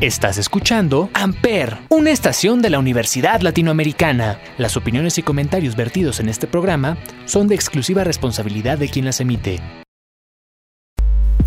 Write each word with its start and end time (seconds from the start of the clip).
Estás 0.00 0.38
escuchando 0.38 1.10
Amper, 1.12 1.76
una 1.88 2.12
estación 2.12 2.62
de 2.62 2.70
la 2.70 2.78
Universidad 2.78 3.40
Latinoamericana. 3.40 4.38
Las 4.56 4.76
opiniones 4.76 5.18
y 5.18 5.24
comentarios 5.24 5.74
vertidos 5.74 6.20
en 6.20 6.28
este 6.28 6.46
programa 6.46 6.98
son 7.24 7.48
de 7.48 7.56
exclusiva 7.56 8.04
responsabilidad 8.04 8.78
de 8.78 8.88
quien 8.88 9.06
las 9.06 9.20
emite. 9.20 9.58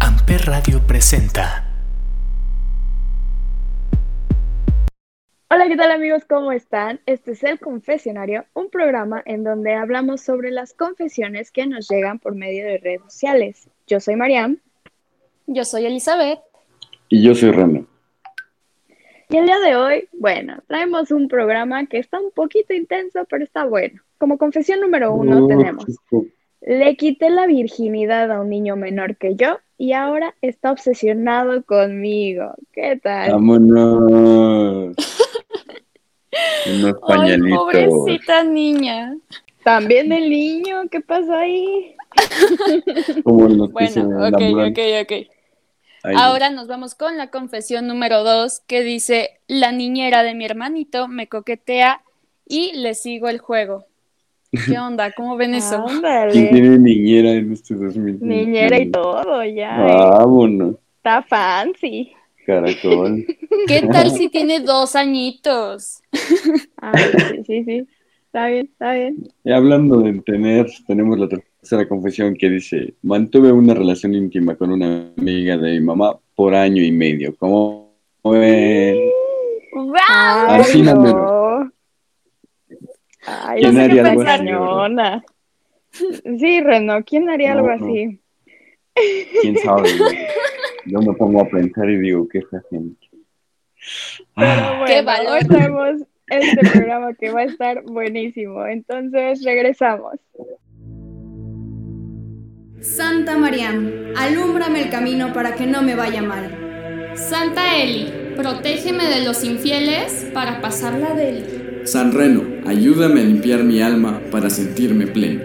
Amper 0.01 0.47
Radio 0.47 0.85
presenta. 0.85 1.65
Hola, 5.49 5.69
¿qué 5.69 5.77
tal 5.77 5.91
amigos? 5.91 6.25
¿Cómo 6.27 6.51
están? 6.51 6.99
Este 7.05 7.31
es 7.31 7.43
El 7.45 7.57
Confesionario, 7.57 8.43
un 8.53 8.69
programa 8.69 9.23
en 9.25 9.45
donde 9.45 9.75
hablamos 9.75 10.19
sobre 10.19 10.51
las 10.51 10.73
confesiones 10.73 11.51
que 11.51 11.67
nos 11.67 11.87
llegan 11.89 12.19
por 12.19 12.35
medio 12.35 12.65
de 12.65 12.79
redes 12.79 13.01
sociales. 13.03 13.69
Yo 13.87 14.01
soy 14.01 14.17
Mariam. 14.17 14.57
Yo 15.47 15.63
soy 15.63 15.85
Elizabeth. 15.85 16.39
Y 17.07 17.23
yo 17.23 17.33
soy 17.33 17.51
Remy. 17.51 17.90
Y 19.31 19.37
el 19.37 19.45
día 19.45 19.59
de 19.59 19.77
hoy, 19.77 20.09
bueno, 20.11 20.57
traemos 20.67 21.09
un 21.09 21.29
programa 21.29 21.85
que 21.85 21.99
está 21.99 22.19
un 22.19 22.31
poquito 22.31 22.73
intenso, 22.73 23.25
pero 23.29 23.45
está 23.45 23.63
bueno. 23.63 24.01
Como 24.17 24.37
confesión 24.37 24.81
número 24.81 25.13
uno 25.13 25.47
tenemos, 25.47 25.85
le 26.59 26.97
quité 26.97 27.29
la 27.29 27.47
virginidad 27.47 28.29
a 28.29 28.41
un 28.41 28.49
niño 28.49 28.75
menor 28.75 29.15
que 29.15 29.35
yo 29.35 29.59
y 29.77 29.93
ahora 29.93 30.35
está 30.41 30.73
obsesionado 30.73 31.63
conmigo. 31.63 32.53
¿Qué 32.73 32.99
tal? 33.01 33.31
Vámonos. 33.31 34.95
Unos 36.65 36.95
Ay, 37.07 37.39
pobrecita 37.49 38.43
niña. 38.43 39.15
También 39.63 40.11
el 40.11 40.29
niño, 40.29 40.89
¿qué 40.91 40.99
pasó 40.99 41.33
ahí? 41.35 41.95
Como 43.23 43.47
que 43.67 43.71
Bueno, 43.71 43.87
se 43.87 44.01
ok, 44.01 44.71
ok, 44.71 44.79
ok. 45.03 45.31
Ay, 46.03 46.15
Ahora 46.17 46.49
nos 46.49 46.67
vamos 46.67 46.95
con 46.95 47.17
la 47.17 47.29
confesión 47.29 47.87
número 47.87 48.23
dos 48.23 48.61
que 48.67 48.81
dice, 48.81 49.39
la 49.47 49.71
niñera 49.71 50.23
de 50.23 50.33
mi 50.35 50.45
hermanito 50.45 51.07
me 51.07 51.27
coquetea 51.27 52.01
y 52.47 52.73
le 52.73 52.93
sigo 52.95 53.29
el 53.29 53.39
juego. 53.39 53.85
¿Qué 54.67 54.77
onda? 54.79 55.11
¿Cómo 55.11 55.37
ven 55.37 55.53
eso? 55.53 55.83
¿Quién 55.85 55.97
Ándale. 55.97 56.49
tiene 56.49 56.77
niñera 56.79 57.31
en 57.31 57.53
este 57.53 57.75
2000? 57.75 58.19
Niñera 58.21 58.79
y 58.79 58.89
todo, 58.91 59.43
ya. 59.43 59.75
eh. 59.87 59.95
Vámonos, 59.95 60.75
Está 60.97 61.21
fancy. 61.23 62.11
caracol. 62.45 63.25
¿Qué 63.67 63.81
tal 63.91 64.11
si 64.11 64.29
tiene 64.29 64.59
dos 64.59 64.95
añitos? 64.95 66.01
Ah, 66.77 66.93
sí, 66.93 67.43
sí, 67.45 67.63
sí. 67.63 67.87
Está 68.25 68.47
bien, 68.47 68.65
está 68.71 68.93
bien. 68.93 69.27
Y 69.43 69.51
hablando 69.51 69.99
de 70.01 70.19
tener, 70.21 70.67
tenemos 70.87 71.19
la 71.19 71.27
tercera 71.61 71.87
confesión 71.87 72.33
que 72.35 72.49
dice, 72.49 72.95
mantuve 73.03 73.51
una 73.51 73.73
relación 73.73 74.13
íntima 74.15 74.55
con 74.55 74.71
una 74.71 75.11
amiga 75.17 75.57
de 75.57 75.73
mi 75.73 75.79
mamá 75.81 76.17
por 76.35 76.55
año 76.55 76.81
y 76.83 76.91
medio. 76.91 77.35
¿Cómo 77.37 77.93
ven? 78.23 78.97
¡Wow! 79.73 79.93
Ay, 80.07 80.61
Así 80.61 80.81
no 80.81 80.99
me 80.99 81.09
no. 81.09 81.71
Ay, 83.27 83.61
¿Quién 83.61 83.73
no 83.75 83.79
sé 83.79 83.85
haría 83.85 84.01
algo 84.09 84.23
tan 84.23 84.29
así, 84.33 84.45
cañona. 84.47 85.23
Sí, 86.39 86.61
Reno, 86.61 87.03
¿quién 87.05 87.29
haría 87.29 87.51
algo 87.53 87.67
No, 87.67 87.77
no. 87.77 87.85
así? 87.85 88.19
¿Quién 89.41 89.57
sabe? 89.59 89.89
Yo 90.85 90.99
me 90.99 91.13
pongo 91.13 91.41
a 91.41 91.45
pensar 91.49 91.87
y 91.89 91.97
digo, 91.99 92.27
¿qué 92.27 92.39
está 92.39 92.57
haciendo? 92.57 92.95
Pero 94.35 94.49
Ah, 94.51 94.75
bueno, 94.79 94.85
Qué 94.87 95.01
valor. 95.03 95.33
hoy 95.33 95.47
traemos 95.47 96.01
este 96.27 96.69
programa 96.71 97.13
que 97.13 97.31
va 97.31 97.41
a 97.41 97.45
estar 97.45 97.83
buenísimo. 97.83 98.65
Entonces, 98.65 99.43
regresamos. 99.43 100.15
Santa 102.81 103.37
Mariam, 103.37 103.91
alúmbrame 104.17 104.81
el 104.81 104.89
camino 104.89 105.31
para 105.33 105.53
que 105.53 105.67
no 105.67 105.83
me 105.83 105.93
vaya 105.93 106.23
mal. 106.23 107.11
Santa 107.13 107.77
Eli, 107.79 108.11
protégeme 108.35 109.05
de 109.05 109.23
los 109.23 109.43
infieles 109.43 110.27
para 110.33 110.61
pasarla 110.61 111.13
de 111.13 111.29
él. 111.29 111.81
San 111.83 112.11
Reno, 112.11 112.41
ayúdame 112.65 113.19
a 113.19 113.23
limpiar 113.23 113.63
mi 113.63 113.83
alma 113.83 114.19
para 114.31 114.49
sentirme 114.49 115.05
pleno. 115.05 115.43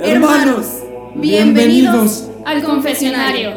Hermanos, 0.00 0.84
bienvenidos 1.14 2.30
Al 2.44 2.62
confesionario. 2.62 3.52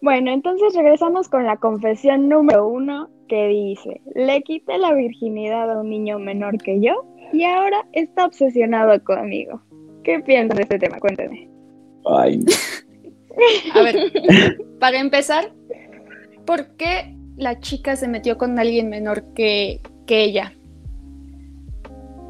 Bueno, 0.00 0.30
entonces 0.30 0.74
regresamos 0.76 1.28
con 1.28 1.44
la 1.44 1.56
confesión 1.56 2.28
número 2.28 2.68
uno 2.68 3.13
que 3.26 3.48
dice, 3.48 4.00
le 4.14 4.42
quité 4.42 4.78
la 4.78 4.94
virginidad 4.94 5.70
a 5.70 5.80
un 5.80 5.90
niño 5.90 6.18
menor 6.18 6.58
que 6.58 6.80
yo 6.80 7.04
y 7.32 7.44
ahora 7.44 7.86
está 7.92 8.26
obsesionado 8.26 9.02
conmigo. 9.04 9.60
¿Qué 10.04 10.20
piensas 10.20 10.56
de 10.56 10.62
este 10.62 10.78
tema? 10.78 10.98
Cuéntame. 10.98 11.48
Ay. 12.06 12.40
A 13.74 13.82
ver, 13.82 13.96
para 14.78 15.00
empezar, 15.00 15.52
¿por 16.44 16.76
qué 16.76 17.16
la 17.36 17.58
chica 17.58 17.96
se 17.96 18.06
metió 18.06 18.38
con 18.38 18.58
alguien 18.58 18.88
menor 18.88 19.24
que, 19.34 19.80
que 20.06 20.22
ella? 20.24 20.54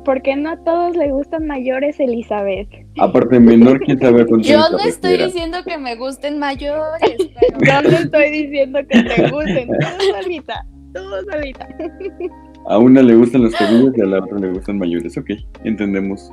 Porque 0.04 0.36
no 0.36 0.50
a 0.50 0.56
todos 0.64 0.96
le 0.96 1.10
gustan 1.10 1.46
mayores, 1.46 1.98
Elizabeth. 1.98 2.68
Aparte, 2.98 3.40
menor, 3.40 3.80
¿quién 3.80 3.98
sabe 3.98 4.26
Yo 4.42 4.68
no 4.70 4.78
estoy 4.78 5.16
diciendo 5.16 5.58
que 5.64 5.78
me 5.78 5.96
gusten 5.96 6.38
mayores, 6.38 7.16
pero 7.58 7.82
No 7.82 7.90
le 7.90 7.96
estoy 7.96 8.30
diciendo 8.30 8.80
que 8.88 9.02
te 9.02 9.30
gusten, 9.30 9.68
tú 9.68 10.04
solita, 10.22 10.66
tú 10.94 11.00
solita. 11.30 11.68
A 12.66 12.78
una 12.78 13.02
le 13.02 13.14
gustan 13.14 13.42
los 13.42 13.54
pequeños 13.54 13.92
y 13.94 14.00
a 14.00 14.06
la 14.06 14.20
otra 14.24 14.38
le 14.38 14.50
gustan 14.50 14.78
mayores. 14.78 15.18
Ok, 15.18 15.30
entendemos 15.64 16.30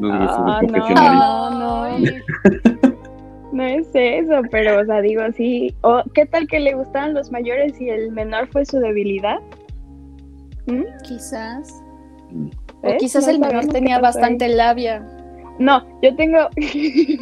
los 0.00 0.10
gustos 0.18 0.36
Ah, 0.40 0.60
del 0.60 0.72
no. 0.72 1.50
No, 1.50 1.98
no. 1.98 1.98
No 3.52 3.62
es 3.62 3.88
eso, 3.94 4.42
pero, 4.50 4.80
o 4.80 4.84
sea, 4.84 5.00
digo 5.00 5.22
así, 5.22 5.74
o 5.82 6.02
¿qué 6.14 6.26
tal 6.26 6.46
que 6.48 6.58
le 6.60 6.74
gustaban 6.74 7.14
los 7.14 7.30
mayores 7.30 7.80
y 7.80 7.88
el 7.90 8.10
menor 8.12 8.48
fue 8.48 8.64
su 8.66 8.78
debilidad? 8.80 9.38
¿Mm? 10.66 10.82
quizás. 11.02 11.80
O 12.82 12.88
¿Ves? 12.88 12.96
quizás 12.98 13.24
No 13.26 13.32
el 13.32 13.38
menor 13.38 13.66
tenía 13.66 13.96
ahí. 13.96 14.02
bastante 14.02 14.48
labia. 14.48 15.06
No, 15.60 15.82
yo 16.02 16.14
tengo. 16.16 16.38
sí, 16.56 17.18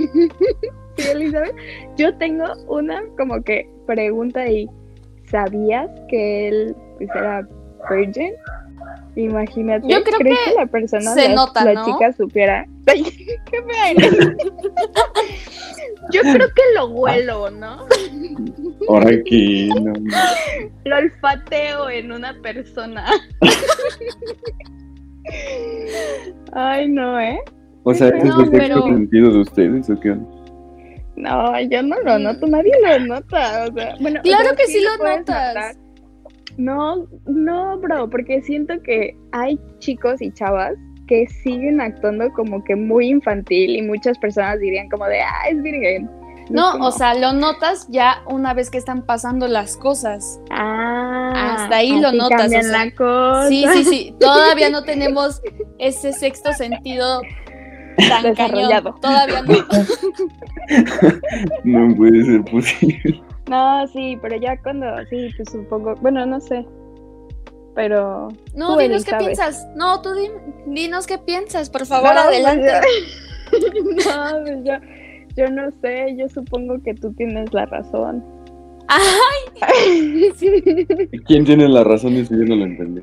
Elizabeth. 1.13 1.55
Yo 1.97 2.17
tengo 2.17 2.45
una 2.69 3.03
como 3.19 3.43
que 3.43 3.69
pregunta 3.87 4.41
ahí. 4.41 4.69
¿Sabías 5.31 5.91
que 6.09 6.49
él 6.49 6.77
pues, 6.99 7.11
era 7.15 7.47
virgin? 7.91 8.33
Imagínate. 9.17 9.89
Yo 9.89 10.03
creo 10.05 10.19
¿crees 10.19 10.39
que 10.45 10.55
la 10.55 10.67
persona, 10.67 11.15
se 11.15 11.29
la, 11.29 11.35
nota, 11.35 11.65
la 11.65 11.75
¿no? 11.75 11.85
chica 11.85 12.13
supiera? 12.13 12.67
Ay, 12.87 13.03
qué 13.05 13.65
eres. 13.91 14.17
Yo 16.13 16.21
creo 16.21 16.49
que 16.49 16.63
lo 16.75 16.89
huelo, 16.89 17.51
¿no? 17.51 17.87
Ahora 18.89 19.11
que 19.25 19.69
no, 19.81 19.93
Lo 20.85 20.97
olfateo 20.97 21.91
en 21.91 22.13
una 22.13 22.35
persona. 22.43 23.07
Ay, 26.53 26.89
no, 26.89 27.19
¿eh? 27.21 27.41
O 27.83 27.95
sea, 27.95 28.09
¿ese 28.09 28.27
No, 28.29 28.43
es 28.43 28.49
el 28.49 28.55
sexto 28.55 28.59
pero- 28.59 28.83
sentido 28.83 29.33
de 29.33 29.39
ustedes 29.41 29.91
o 29.91 29.99
qué? 29.99 30.17
No, 31.17 31.59
yo 31.63 31.83
no 31.83 31.97
lo 32.03 32.19
noto, 32.19 32.47
nadie 32.47 32.73
lo 32.83 32.99
nota. 33.07 33.67
O 33.69 33.75
sea, 33.75 33.95
bueno, 34.01 34.21
Claro 34.23 34.55
que 34.57 34.67
sí 34.67 34.81
lo 34.81 34.97
notas. 34.99 35.55
notar. 35.55 35.77
No, 36.59 37.07
no, 37.27 37.79
bro, 37.79 38.09
porque 38.09 38.41
siento 38.43 38.75
que 38.83 39.17
hay 39.33 39.59
chicos 39.79 40.23
y 40.23 40.33
chavas 40.33 40.75
que 41.07 41.27
siguen 41.27 41.81
actuando 41.81 42.33
como 42.33 42.65
que 42.65 42.75
muy 42.75 43.09
infantil 43.09 43.77
y 43.77 43.83
muchas 43.83 44.19
personas 44.19 44.59
dirían 44.61 44.89
como 44.89 45.07
de, 45.07 45.21
ah, 45.21 45.49
es 45.51 45.63
virgen. 45.63 46.11
No, 46.51 46.73
como, 46.73 46.87
o 46.87 46.93
sea, 46.93 47.15
lo 47.15 47.33
notas 47.33 47.87
ya 47.91 48.23
una 48.27 48.55
vez 48.55 48.71
que 48.71 48.79
están 48.79 49.03
pasando 49.03 49.49
las 49.49 49.77
cosas. 49.77 50.41
ah, 50.51 51.57
hasta 51.57 51.77
ahí 51.77 52.01
lo 52.01 52.13
notas, 52.13 52.47
o 52.47 52.49
sea, 52.49 52.63
la 52.63 52.91
cosa. 52.95 53.49
Sí, 53.49 53.67
sí, 53.73 53.85
sí. 53.85 54.15
Todavía 54.21 54.71
no 54.71 54.83
tenemos 54.85 55.41
ese 55.79 56.13
sexto 56.13 56.53
sentido 56.53 57.21
tan 57.97 58.23
Desarrollado. 58.23 58.95
cañón. 59.01 59.01
Todavía 59.01 59.43
no. 59.43 59.55
No 61.65 61.97
puede 61.97 62.25
ser 62.25 62.45
posible. 62.45 63.23
No, 63.49 63.87
sí, 63.89 64.19
pero 64.21 64.37
ya 64.37 64.61
cuando, 64.61 64.87
sí, 65.09 65.31
pues 65.37 65.51
supongo, 65.51 65.95
bueno, 66.01 66.27
no 66.27 66.41
sé, 66.41 66.67
pero... 67.75 68.29
No, 68.55 68.77
dinos 68.77 69.05
qué 69.05 69.15
piensas. 69.17 69.67
No, 69.77 70.01
tú 70.03 70.15
di- 70.15 70.31
dinos 70.67 71.07
qué 71.07 71.19
piensas, 71.19 71.71
por 71.71 71.87
favor, 71.87 72.13
No, 72.15 72.23
pues 72.25 72.45
adelante. 72.45 72.73
No, 74.07 74.43
pues 74.43 74.59
yo, 74.65 74.73
yo 75.37 75.51
no 75.51 75.71
sé, 75.81 76.17
yo 76.19 76.29
supongo 76.29 76.83
que 76.83 76.95
tú 76.95 77.13
tienes 77.13 77.53
la 77.55 77.67
razón. 77.67 78.25
Ay, 78.89 80.31
¿Quién 81.27 81.45
tiene 81.45 81.69
la 81.69 81.85
razón 81.85 82.15
eso? 82.15 82.35
Yo 82.35 82.45
no 82.45 82.57
lo 82.57 82.65
entendí. 82.65 83.03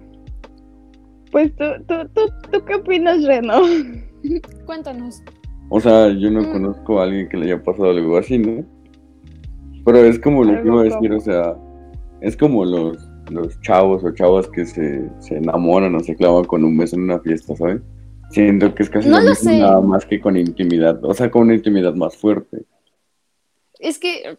Pues 1.32 1.56
tú, 1.56 1.66
tú, 1.88 1.96
tú, 2.14 2.22
¿tú 2.52 2.66
qué 2.66 2.76
opinas, 2.76 3.24
Reno? 3.24 3.62
cuéntanos. 4.66 5.22
O 5.70 5.80
sea, 5.80 6.10
yo 6.10 6.30
no 6.30 6.42
Mm. 6.42 6.52
conozco 6.52 7.00
a 7.00 7.04
alguien 7.04 7.30
que 7.30 7.38
le 7.38 7.46
haya 7.46 7.64
pasado 7.64 7.90
algo 7.92 8.18
así, 8.18 8.38
¿no? 8.38 8.64
Pero 9.86 9.98
es 10.00 10.20
como 10.20 10.44
lo 10.44 10.62
que 10.62 10.68
iba 10.68 10.82
a 10.82 10.84
decir, 10.84 11.12
o 11.14 11.20
sea, 11.20 11.56
es 12.22 12.38
como 12.38 12.64
los, 12.64 12.98
los 13.32 13.60
chavos 13.62 14.04
o 14.04 14.12
chavas 14.14 14.48
que 14.50 14.66
se, 14.66 15.10
se 15.20 15.38
enamoran 15.38 15.94
o 15.96 16.00
se 16.00 16.16
clavan 16.16 16.46
con 16.46 16.64
un 16.64 16.78
beso 16.78 16.96
en 16.96 17.04
una 17.04 17.20
fiesta, 17.20 17.56
¿sabes? 17.56 17.82
Siento 18.30 18.74
que 18.74 18.84
es 18.84 18.90
casi 18.90 19.10
No 19.10 19.18
lo 19.18 19.24
lo 19.26 19.30
mismo, 19.32 19.50
sé. 19.52 19.60
nada 19.60 19.82
más 19.82 20.06
que 20.06 20.20
con 20.20 20.38
intimidad, 20.38 21.04
o 21.04 21.14
sea, 21.14 21.30
con 21.30 21.44
una 21.44 21.56
intimidad 21.56 21.94
más 21.96 22.16
fuerte. 22.16 22.64
Es 23.80 24.00
que 24.00 24.38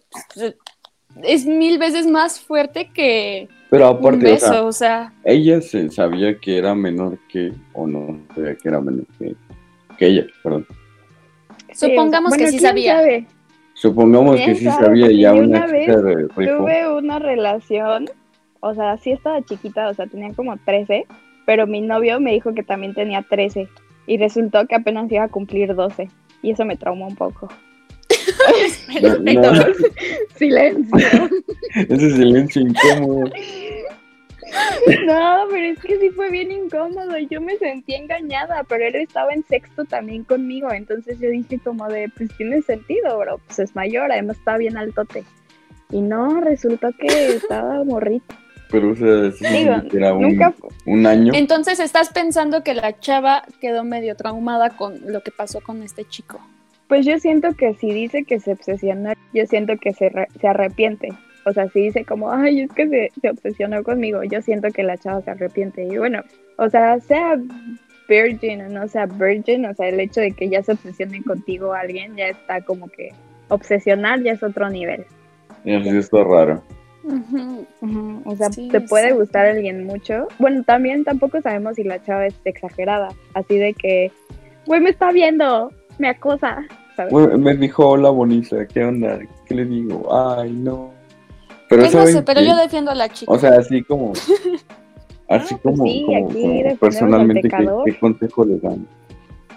es 1.22 1.46
mil 1.46 1.78
veces 1.78 2.06
más 2.06 2.40
fuerte 2.40 2.90
que 2.92 3.48
Pero 3.70 3.90
un 3.90 3.96
aparte, 3.98 4.32
o 4.32 4.38
sea, 4.38 4.62
o 4.64 4.72
sea, 4.72 5.14
ella 5.25 5.60
se 5.60 5.90
sabía 5.90 6.38
que 6.38 6.56
era 6.58 6.75
menor 6.75 7.19
que, 7.28 7.52
o 7.75 7.87
no 7.87 8.19
sabía 8.34 8.56
que 8.56 8.69
era 8.69 8.80
menor 8.80 9.06
que, 9.19 9.37
que 9.96 10.06
ella, 10.06 10.26
perdón. 10.43 10.67
supongamos 11.73 12.31
bueno, 12.31 12.44
que 12.44 12.50
sí 12.50 12.58
¿quién 12.58 12.69
sabía. 12.69 12.96
sabe? 12.96 13.26
Supongamos 13.75 14.37
¿Quién 14.37 14.49
que 14.50 14.55
sí 14.56 14.64
sabe? 14.67 14.85
sabía 14.87 15.11
y 15.11 15.20
ya 15.20 15.32
una 15.35 15.67
chica 15.67 15.96
de. 16.00 16.29
Tuve 16.29 16.88
una 16.96 17.19
relación, 17.19 18.08
o 18.61 18.75
sea, 18.75 18.96
sí 18.99 19.11
estaba 19.11 19.43
chiquita, 19.43 19.88
o 19.88 19.94
sea, 19.94 20.06
tenía 20.06 20.32
como 20.32 20.56
13, 20.56 21.06
pero 21.44 21.67
mi 21.67 21.81
novio 21.81 22.20
me 22.20 22.32
dijo 22.32 22.55
que 22.55 22.62
también 22.62 22.94
tenía 22.94 23.23
13 23.29 23.69
y 24.06 24.17
resultó 24.19 24.67
que 24.67 24.76
apenas 24.76 25.11
iba 25.11 25.25
a 25.25 25.29
cumplir 25.29 25.75
12 25.75 26.08
y 26.43 26.50
eso 26.52 26.64
me 26.64 26.76
traumó 26.76 27.06
un 27.08 27.17
poco. 27.17 27.49
No, 29.02 29.19
no, 29.19 29.64
Silencio. 30.37 30.97
ese 31.75 32.11
silencio 32.17 32.62
incómodo. 32.62 33.31
No, 35.06 35.44
pero 35.50 35.67
es 35.67 35.79
que 35.81 35.99
sí 35.99 36.11
fue 36.11 36.31
bien 36.31 36.50
incómodo. 36.52 37.17
Yo 37.31 37.41
me 37.41 37.56
sentí 37.56 37.94
engañada, 37.94 38.64
pero 38.64 38.85
él 38.87 38.96
estaba 38.96 39.32
en 39.32 39.44
sexto 39.46 39.85
también 39.85 40.25
conmigo. 40.25 40.73
Entonces 40.73 41.19
yo 41.19 41.29
dije 41.31 41.58
como 41.62 41.88
de, 41.88 42.11
pues 42.17 42.31
tiene 42.37 42.62
sentido, 42.62 43.19
bro. 43.19 43.38
Pues 43.46 43.58
es 43.58 43.75
mayor, 43.75 44.12
además 44.12 44.37
está 44.38 44.56
bien 44.56 44.76
altote. 44.76 45.25
Y 45.91 46.00
no, 46.00 46.41
resultó 46.41 46.91
que 46.99 47.37
estaba 47.37 47.82
morrito. 47.85 48.35
Pero, 48.70 48.91
o 48.93 48.96
sea, 48.96 49.31
sí 49.32 49.44
Digo, 49.46 49.75
que 49.91 49.96
era 49.99 50.14
un, 50.14 50.23
nunca 50.23 50.52
un 50.87 51.06
año. 51.06 51.32
Entonces 51.35 51.79
estás 51.81 52.08
pensando 52.11 52.62
que 52.64 52.75
la 52.75 52.99
chava 52.99 53.44
quedó 53.61 53.85
medio 53.85 54.17
traumada 54.17 54.70
con 54.70 55.00
lo 55.12 55.23
que 55.23 55.31
pasó 55.31 55.61
con 55.61 55.82
este 55.82 56.05
chico. 56.05 56.40
Pues 56.88 57.06
yo 57.06 57.19
siento 57.19 57.52
que 57.55 57.75
si 57.75 57.93
dice 57.93 58.25
que 58.25 58.40
se 58.40 58.52
obsesionó, 58.52 59.12
yo 59.32 59.47
siento 59.47 59.75
que 59.79 59.93
se, 59.93 60.08
re- 60.08 60.29
se 60.40 60.49
arrepiente. 60.49 61.11
O 61.46 61.52
sea, 61.52 61.69
si 61.69 61.81
dice 61.81 62.05
como, 62.05 62.31
ay, 62.31 62.62
es 62.62 62.73
que 62.73 62.88
se, 62.88 63.12
se 63.20 63.31
obsesionó 63.31 63.82
conmigo, 63.82 64.23
yo 64.25 64.41
siento 64.43 64.70
que 64.70 64.82
la 64.82 64.96
chava 64.96 65.23
se 65.23 65.31
arrepiente. 65.31 65.85
Y 65.85 65.99
bueno, 65.99 66.23
o 66.56 66.69
sea, 66.69 66.99
sea 67.00 67.38
virgin 68.08 68.62
o 68.62 68.69
no 68.69 68.88
sea 68.88 69.06
virgin, 69.06 69.67
o 69.67 69.75
sea, 69.75 69.88
el 69.88 70.00
hecho 70.00 70.20
de 70.20 70.32
que 70.32 70.49
ya 70.49 70.62
se 70.62 70.73
obsesione 70.73 71.23
contigo 71.23 71.73
alguien 71.73 72.17
ya 72.17 72.29
está 72.29 72.61
como 72.61 72.88
que 72.88 73.12
obsesionar 73.49 74.23
ya 74.23 74.32
es 74.32 74.43
otro 74.43 74.69
nivel. 74.70 75.05
Y 75.64 75.75
así 75.75 75.88
está 75.88 76.23
raro. 76.25 76.62
O 78.25 78.37
sea, 78.37 78.50
Sí, 78.50 78.69
te 78.69 78.81
puede 78.81 79.12
gustar 79.12 79.47
alguien 79.47 79.85
mucho. 79.85 80.29
Bueno, 80.38 80.62
también 80.64 81.05
tampoco 81.05 81.40
sabemos 81.43 81.76
si 81.76 81.85
la 81.85 82.02
chava 82.02 82.26
es 82.26 82.35
exagerada. 82.44 83.11
Así 83.35 83.58
de 83.58 83.75
que, 83.75 84.11
güey, 84.67 84.81
me 84.81 84.90
está 84.90 85.12
viendo, 85.12 85.70
me 85.99 86.08
acosa, 86.08 86.64
¿sabes? 86.97 87.12
Me 87.38 87.55
dijo, 87.56 87.90
hola 87.90 88.08
bonita, 88.08 88.67
¿qué 88.67 88.85
onda? 88.85 89.19
¿Qué 89.47 89.55
le 89.55 89.64
digo? 89.67 90.08
Ay, 90.14 90.52
no. 90.52 90.94
Pero, 91.75 91.82
Pues 91.87 91.94
no 91.94 92.00
¿saben 92.03 92.15
sé, 92.15 92.23
pero 92.23 92.41
yo 92.41 92.55
defiendo 92.56 92.91
a 92.93 92.94
la 92.94 93.09
chica. 93.09 93.32
O 93.32 93.37
sea, 93.38 93.50
así 93.59 93.82
como, 93.82 94.12
así 95.29 95.55
Ah, 95.55 95.59
pues 95.61 95.61
como, 95.62 95.85
sí, 95.87 96.05
como- 96.06 96.29
como 96.29 96.76
personalmente, 96.79 97.49
¿qué, 97.49 97.99
consejo 97.99 98.44
le 98.44 98.59
dan? 98.59 98.87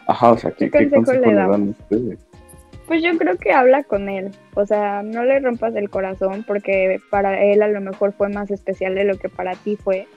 Ajá, 0.08 0.32
o 0.32 0.38
sea, 0.38 0.50
¿qué, 0.52 0.72
¿Qué 0.72 0.80
qué 0.80 0.90
consejo 0.90 1.06
consejo 1.06 1.22
le 1.26 1.28
le 1.28 1.36
damos? 1.36 1.52
dan 1.60 1.70
ustedes? 1.70 2.20
Pues 2.88 3.04
yo 3.04 3.16
creo 3.18 3.38
que 3.38 3.52
habla 3.52 3.84
con 3.84 4.10
él, 4.10 4.32
o 4.56 4.66
sea, 4.66 5.04
no 5.04 5.24
le 5.26 5.40
rompas 5.42 5.76
el 5.76 5.90
corazón 5.92 6.44
porque 6.48 7.00
para 7.12 7.44
él 7.44 7.62
a 7.62 7.68
lo 7.68 7.82
mejor 7.82 8.14
fue 8.14 8.30
más 8.30 8.50
especial 8.50 8.96
de 8.96 9.04
lo 9.04 9.18
que 9.20 9.30
para 9.30 9.54
ti 9.56 9.76
fue, 9.76 10.08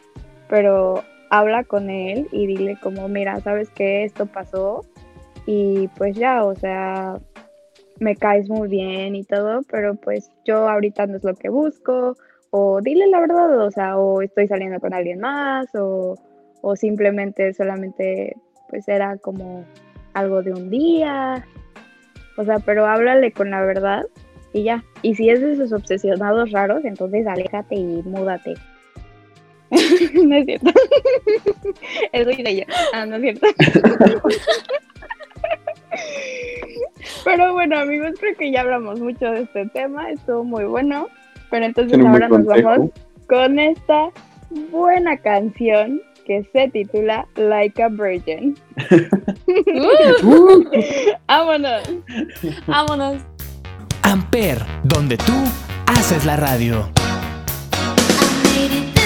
pero 0.48 1.02
habla 1.28 1.64
con 1.64 1.90
él 1.90 2.28
y 2.32 2.46
dile 2.46 2.78
como, 2.80 3.08
mira, 3.08 3.40
sabes 3.40 3.68
que 3.70 4.04
esto 4.04 4.24
pasó 4.26 4.86
y 5.46 5.88
pues 5.98 6.14
ya, 6.16 6.44
o 6.44 6.54
sea, 6.54 7.18
me 8.00 8.16
caes 8.16 8.48
muy 8.48 8.68
bien 8.68 9.14
y 9.14 9.24
todo, 9.24 9.62
pero 9.70 9.94
pues 9.94 10.30
yo 10.44 10.68
ahorita 10.68 11.06
no 11.06 11.16
es 11.16 11.24
lo 11.24 11.34
que 11.34 11.50
busco, 11.50 12.16
o 12.50 12.80
dile 12.80 13.06
la 13.06 13.20
verdad, 13.20 13.60
o 13.60 13.70
sea, 13.70 13.98
o 13.98 14.22
estoy 14.22 14.48
saliendo 14.48 14.80
con 14.80 14.92
alguien 14.92 15.20
más, 15.20 15.72
o, 15.74 16.16
o 16.62 16.76
simplemente 16.76 17.54
solamente 17.54 18.36
pues 18.68 18.88
era 18.88 19.16
como 19.18 19.64
algo 20.14 20.42
de 20.42 20.52
un 20.52 20.70
día, 20.70 21.46
o 22.36 22.44
sea, 22.44 22.58
pero 22.58 22.86
háblale 22.86 23.32
con 23.32 23.50
la 23.50 23.60
verdad 23.60 24.06
y 24.52 24.64
ya. 24.64 24.82
Y 25.02 25.14
si 25.14 25.28
es 25.28 25.40
de 25.40 25.52
esos 25.52 25.72
obsesionados 25.72 26.50
raros, 26.50 26.84
entonces 26.84 27.26
aléjate 27.26 27.74
y 27.74 28.02
múdate. 28.04 28.54
no 30.14 30.36
es 30.36 30.46
cierto. 30.46 30.70
Eso 32.12 32.30
hice 32.30 32.56
yo. 32.56 32.64
Ah, 32.92 33.06
no 33.06 33.16
es 33.16 33.22
cierto. 33.22 33.46
pero 37.24 37.52
bueno, 37.52 37.78
amigos, 37.78 38.12
creo 38.18 38.36
que 38.36 38.50
ya 38.50 38.62
hablamos 38.62 39.00
mucho 39.00 39.30
de 39.30 39.42
este 39.42 39.66
tema. 39.66 40.10
Estuvo 40.10 40.44
muy 40.44 40.64
bueno. 40.64 41.08
Pero 41.50 41.66
entonces 41.66 41.92
Tiene 41.92 42.08
ahora 42.08 42.28
nos 42.28 42.44
vamos 42.44 42.90
con 43.28 43.58
esta 43.58 44.10
buena 44.70 45.16
canción 45.16 46.00
que 46.24 46.44
se 46.52 46.68
titula 46.68 47.26
Like 47.36 47.82
a 47.82 47.88
Virgin. 47.88 48.56
Uh, 50.22 50.64
¡Vámonos! 51.26 51.82
vámonos. 52.68 53.16
Amper, 54.02 54.58
donde 54.84 55.16
tú 55.16 55.32
haces 55.86 56.24
la 56.24 56.36
radio. 56.36 56.88
I 57.72 58.42
made 58.44 58.72
it 58.72 58.99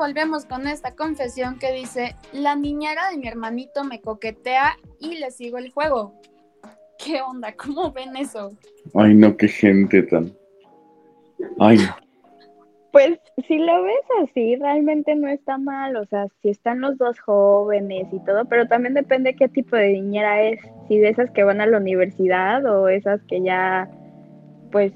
volvemos 0.00 0.46
con 0.46 0.66
esta 0.66 0.96
confesión 0.96 1.58
que 1.58 1.72
dice, 1.72 2.16
la 2.32 2.56
niñera 2.56 3.10
de 3.10 3.18
mi 3.18 3.28
hermanito 3.28 3.84
me 3.84 4.00
coquetea 4.00 4.78
y 4.98 5.18
le 5.18 5.30
sigo 5.30 5.58
el 5.58 5.70
juego. 5.70 6.14
¿Qué 6.98 7.20
onda? 7.20 7.52
¿Cómo 7.52 7.92
ven 7.92 8.16
eso? 8.16 8.50
Ay, 8.94 9.14
no, 9.14 9.36
qué 9.36 9.46
gente 9.46 10.02
tan. 10.04 10.32
Ay, 11.58 11.76
no. 11.76 11.94
Pues 12.92 13.18
si 13.46 13.58
lo 13.58 13.82
ves 13.82 14.06
así, 14.24 14.56
realmente 14.56 15.14
no 15.14 15.28
está 15.28 15.58
mal, 15.58 15.94
o 15.96 16.06
sea, 16.06 16.28
si 16.40 16.48
están 16.48 16.80
los 16.80 16.96
dos 16.96 17.20
jóvenes 17.20 18.08
y 18.10 18.24
todo, 18.24 18.46
pero 18.46 18.66
también 18.66 18.94
depende 18.94 19.36
qué 19.36 19.48
tipo 19.48 19.76
de 19.76 19.92
niñera 19.92 20.42
es, 20.42 20.58
si 20.88 20.98
de 20.98 21.10
esas 21.10 21.30
que 21.30 21.44
van 21.44 21.60
a 21.60 21.66
la 21.66 21.76
universidad 21.76 22.64
o 22.64 22.88
esas 22.88 23.20
que 23.28 23.42
ya, 23.42 23.88
pues, 24.72 24.92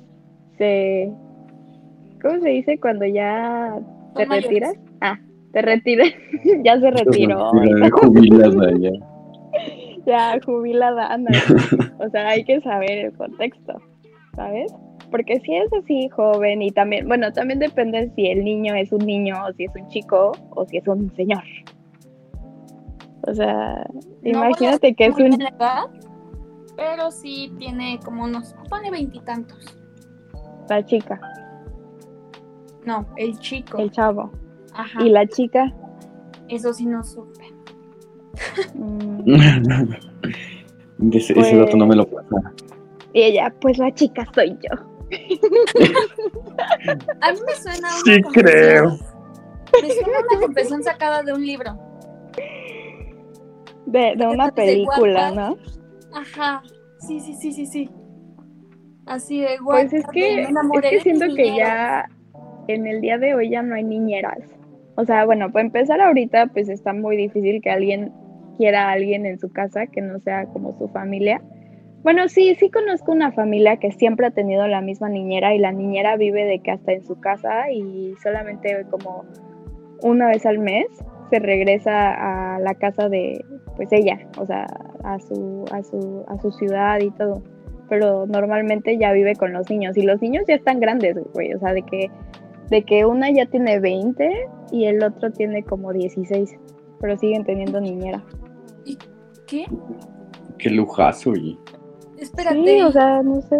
se, 0.56 1.12
¿cómo 2.22 2.40
se 2.40 2.48
dice? 2.48 2.80
Cuando 2.80 3.04
ya 3.04 3.78
te 4.16 4.26
mayores. 4.26 4.78
Ah, 5.06 5.18
te 5.52 5.60
retiras, 5.60 6.08
ya 6.64 6.80
se 6.80 6.90
retiró, 6.90 7.52
Mira, 7.52 7.90
jubilada 7.90 8.72
ya. 8.78 8.90
ya 10.06 10.40
jubilada, 10.44 11.12
anda. 11.12 11.30
O 11.98 12.08
sea, 12.08 12.28
hay 12.28 12.42
que 12.44 12.60
saber 12.62 12.90
el 13.06 13.12
contexto, 13.12 13.74
¿sabes? 14.34 14.74
Porque 15.10 15.38
si 15.40 15.54
es 15.54 15.70
así 15.74 16.08
joven 16.08 16.62
y 16.62 16.70
también, 16.70 17.06
bueno, 17.06 17.30
también 17.32 17.58
depende 17.58 18.10
si 18.16 18.26
el 18.28 18.44
niño 18.44 18.74
es 18.74 18.92
un 18.92 19.04
niño 19.06 19.34
o 19.46 19.52
si 19.52 19.64
es 19.64 19.72
un 19.78 19.86
chico 19.88 20.32
o 20.50 20.64
si 20.64 20.78
es 20.78 20.88
un 20.88 21.14
señor. 21.14 21.42
O 23.26 23.34
sea, 23.34 23.86
No 24.22 24.30
imagínate 24.30 24.94
que 24.94 25.06
es 25.06 25.16
un... 25.16 25.38
la 25.38 25.48
edad, 25.50 25.84
pero 26.76 27.10
sí 27.10 27.52
tiene 27.58 28.00
como 28.04 28.24
unos, 28.24 28.54
pone 28.70 28.90
veintitantos. 28.90 29.78
La 30.68 30.82
chica, 30.84 31.20
No, 32.86 33.06
el 33.16 33.38
chico. 33.38 33.78
el 33.78 33.90
chavo. 33.90 34.30
Ajá. 34.74 35.02
Y 35.02 35.08
la 35.10 35.26
chica... 35.26 35.72
Eso 36.48 36.72
sí 36.74 36.84
no 36.86 37.02
supe. 37.02 37.52
mm, 38.74 39.34
Ese, 41.12 41.38
ese 41.38 41.56
dato 41.56 41.76
no 41.76 41.86
me 41.86 41.96
lo 41.96 42.06
pasa. 42.06 42.52
y 43.12 43.22
ella, 43.22 43.52
pues 43.60 43.78
la 43.78 43.92
chica 43.92 44.26
soy 44.34 44.56
yo. 44.62 44.70
A 47.20 47.32
mí 47.32 47.38
me 47.46 47.54
suena 47.54 47.88
una 47.88 47.96
Sí, 48.04 48.22
creo. 48.32 48.98
Me 49.82 49.90
suena 49.90 50.18
una 50.30 50.40
confesión 50.40 50.82
sacada 50.82 51.22
de 51.22 51.32
un 51.32 51.44
libro. 51.44 51.76
De, 53.86 54.14
de 54.16 54.26
una 54.26 54.50
película. 54.50 55.30
¿no? 55.32 55.56
Ajá. 56.12 56.62
Sí, 56.98 57.20
sí, 57.20 57.34
sí, 57.34 57.52
sí, 57.52 57.66
sí. 57.66 57.90
Así 59.06 59.40
de 59.40 59.58
Pues 59.62 59.92
es 59.92 60.04
que, 60.12 60.42
es 60.42 60.48
que 60.82 61.00
siento 61.00 61.26
que 61.34 61.56
ya 61.56 62.08
en 62.68 62.86
el 62.86 63.00
día 63.00 63.18
de 63.18 63.34
hoy 63.34 63.50
ya 63.50 63.62
no 63.62 63.74
hay 63.74 63.84
niñeras. 63.84 64.38
O 64.96 65.04
sea, 65.04 65.24
bueno, 65.24 65.50
para 65.52 65.64
empezar 65.64 66.00
ahorita 66.00 66.48
pues 66.48 66.68
está 66.68 66.92
muy 66.92 67.16
difícil 67.16 67.60
que 67.60 67.70
alguien 67.70 68.12
quiera 68.56 68.88
a 68.88 68.92
alguien 68.92 69.26
en 69.26 69.38
su 69.38 69.50
casa 69.50 69.86
que 69.86 70.00
no 70.00 70.20
sea 70.20 70.46
como 70.46 70.76
su 70.78 70.88
familia. 70.88 71.42
Bueno, 72.02 72.28
sí, 72.28 72.54
sí 72.56 72.70
conozco 72.70 73.12
una 73.12 73.32
familia 73.32 73.78
que 73.78 73.90
siempre 73.90 74.26
ha 74.26 74.30
tenido 74.30 74.66
la 74.68 74.82
misma 74.82 75.08
niñera 75.08 75.54
y 75.54 75.58
la 75.58 75.72
niñera 75.72 76.16
vive 76.16 76.44
de 76.44 76.60
que 76.60 76.70
hasta 76.70 76.92
en 76.92 77.04
su 77.04 77.18
casa 77.18 77.70
y 77.72 78.14
solamente 78.22 78.84
como 78.90 79.24
una 80.02 80.28
vez 80.28 80.44
al 80.44 80.58
mes 80.58 80.86
se 81.30 81.38
regresa 81.38 82.54
a 82.54 82.60
la 82.60 82.74
casa 82.74 83.08
de 83.08 83.42
pues 83.76 83.90
ella, 83.90 84.18
o 84.38 84.46
sea, 84.46 84.66
a 85.02 85.18
su 85.18 85.64
a 85.72 85.82
su 85.82 86.24
a 86.28 86.38
su 86.38 86.52
ciudad 86.52 87.00
y 87.00 87.10
todo 87.12 87.42
pero 87.88 88.26
normalmente 88.26 88.96
ya 88.98 89.12
vive 89.12 89.36
con 89.36 89.52
los 89.52 89.68
niños 89.70 89.96
y 89.96 90.02
los 90.02 90.20
niños 90.20 90.44
ya 90.48 90.54
están 90.54 90.80
grandes, 90.80 91.16
güey, 91.32 91.52
o 91.54 91.58
sea, 91.58 91.72
de 91.72 91.82
que 91.82 92.10
de 92.70 92.82
que 92.82 93.04
una 93.04 93.30
ya 93.30 93.46
tiene 93.46 93.80
20 93.80 94.48
y 94.72 94.84
el 94.86 95.02
otro 95.02 95.30
tiene 95.30 95.62
como 95.62 95.92
16, 95.92 96.56
pero 97.00 97.18
siguen 97.18 97.44
teniendo 97.44 97.80
niñera. 97.80 98.22
¿Qué? 99.46 99.66
Qué 100.58 100.70
lujazo, 100.70 101.30
oye. 101.30 101.58
Espérate. 102.18 102.64
Sí, 102.64 102.80
o 102.80 102.92
sea, 102.92 103.22
no 103.22 103.40
sé. 103.42 103.56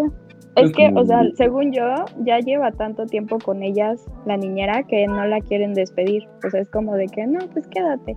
Es 0.57 0.73
que, 0.73 0.93
o 0.95 1.05
sea, 1.05 1.23
según 1.35 1.73
yo, 1.73 1.83
ya 2.25 2.39
lleva 2.39 2.71
tanto 2.71 3.07
tiempo 3.07 3.39
con 3.39 3.63
ellas 3.63 4.05
la 4.25 4.37
niñera 4.37 4.85
que 4.85 5.07
no 5.07 5.27
la 5.27 5.41
quieren 5.41 5.75
despedir. 5.75 6.29
O 6.47 6.51
sea, 6.51 6.61
es 6.61 6.71
como 6.71 6.95
de 6.95 7.07
que, 7.07 7.27
no, 7.27 7.41
pues 7.53 7.67
quédate. 7.69 8.17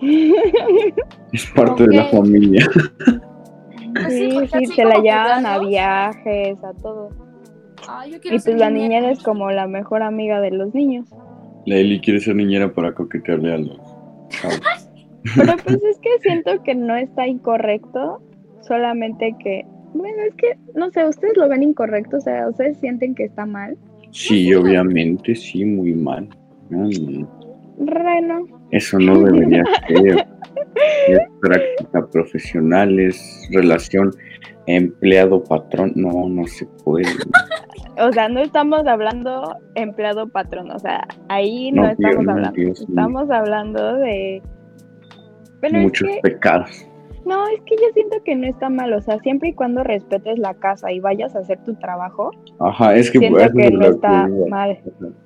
Es 1.32 1.46
parte 1.54 1.86
de 1.86 1.96
la 1.96 2.04
familia. 2.06 2.66
Pues 3.94 4.14
Sí, 4.14 4.30
sí, 4.30 4.48
así 4.52 4.66
se 4.66 4.84
la 4.84 4.98
llevan 4.98 5.46
a 5.46 5.58
viajes, 5.58 6.62
a 6.62 6.72
todo. 6.74 7.10
Ay, 7.88 8.12
yo 8.12 8.20
quiero 8.20 8.36
Y 8.36 8.40
ser 8.40 8.52
pues 8.54 8.60
la 8.60 8.70
niñera. 8.70 9.00
niñera 9.00 9.12
es 9.12 9.22
como 9.22 9.50
la 9.50 9.66
mejor 9.66 10.02
amiga 10.02 10.40
de 10.40 10.50
los 10.50 10.74
niños. 10.74 11.08
La 11.66 11.76
Eli 11.76 12.00
quiere 12.00 12.20
ser 12.20 12.36
niñera 12.36 12.72
para 12.72 12.94
coquetearle 12.94 13.52
a 13.52 13.58
los. 13.58 13.80
Pero 15.36 15.56
pues 15.64 15.82
es 15.82 15.98
que 15.98 16.10
siento 16.22 16.62
que 16.62 16.74
no 16.74 16.94
está 16.96 17.26
incorrecto, 17.26 18.22
solamente 18.60 19.34
que, 19.42 19.64
bueno, 19.94 20.22
es 20.28 20.34
que, 20.36 20.56
no 20.74 20.90
sé, 20.90 21.06
ustedes 21.06 21.36
lo 21.36 21.48
ven 21.48 21.62
incorrecto, 21.62 22.18
o 22.18 22.20
sea, 22.20 22.48
ustedes 22.48 22.78
sienten 22.78 23.14
que 23.14 23.24
está 23.24 23.44
mal. 23.44 23.76
Sí, 24.10 24.54
obviamente, 24.54 25.34
sí, 25.34 25.64
muy 25.64 25.92
mal. 25.92 26.28
Mm, 26.70 27.24
Reno, 27.84 28.46
Eso 28.70 28.98
no 28.98 29.18
debería 29.20 29.64
ser. 29.88 30.26
Es 31.08 31.18
práctica 31.40 32.06
profesional, 32.12 32.98
es 33.00 33.48
relación 33.52 34.10
empleado-patrón. 34.66 35.92
No, 35.96 36.28
no 36.28 36.46
se 36.46 36.66
puede. 36.84 37.06
o 38.00 38.12
sea, 38.12 38.28
no 38.28 38.40
estamos 38.40 38.86
hablando 38.86 39.56
empleado 39.74 40.28
patrón, 40.28 40.70
o 40.70 40.78
sea, 40.78 41.06
ahí 41.28 41.72
no, 41.72 41.82
No, 41.82 41.88
estamos 41.90 42.24
no, 42.24 42.32
hablando, 42.32 42.52
Dios 42.52 42.80
estamos 42.88 43.30
hablando 43.30 43.94
de... 43.94 44.42
Es 45.62 45.72
Muchos 45.72 46.08
que, 46.08 46.20
pecados. 46.22 46.86
no, 47.26 47.48
es 47.48 47.60
que 47.62 47.74
yo 47.76 47.88
siento 47.94 48.18
que 48.24 48.36
no 48.36 48.46
está 48.46 48.68
mal, 48.70 48.92
o 48.92 49.00
sea, 49.00 49.18
siempre 49.20 49.48
y 49.48 49.54
cuando 49.54 49.82
respetes 49.82 50.38
la 50.38 50.54
casa 50.54 50.92
y 50.92 51.00
vayas 51.00 51.34
a 51.34 51.40
hacer 51.40 51.58
tu 51.64 51.74
trabajo, 51.74 52.30
Ajá, 52.60 52.94
es 52.94 53.10
que, 53.10 53.18
siento 53.18 53.38
que 53.56 53.70
no 53.72 53.86
está 53.86 54.28
que 54.28 54.50
mal. 54.50 54.78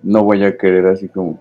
no 0.02 0.25
voy 0.25 0.42
a 0.44 0.56
querer 0.56 0.87
así 0.87 1.06
como 1.08 1.38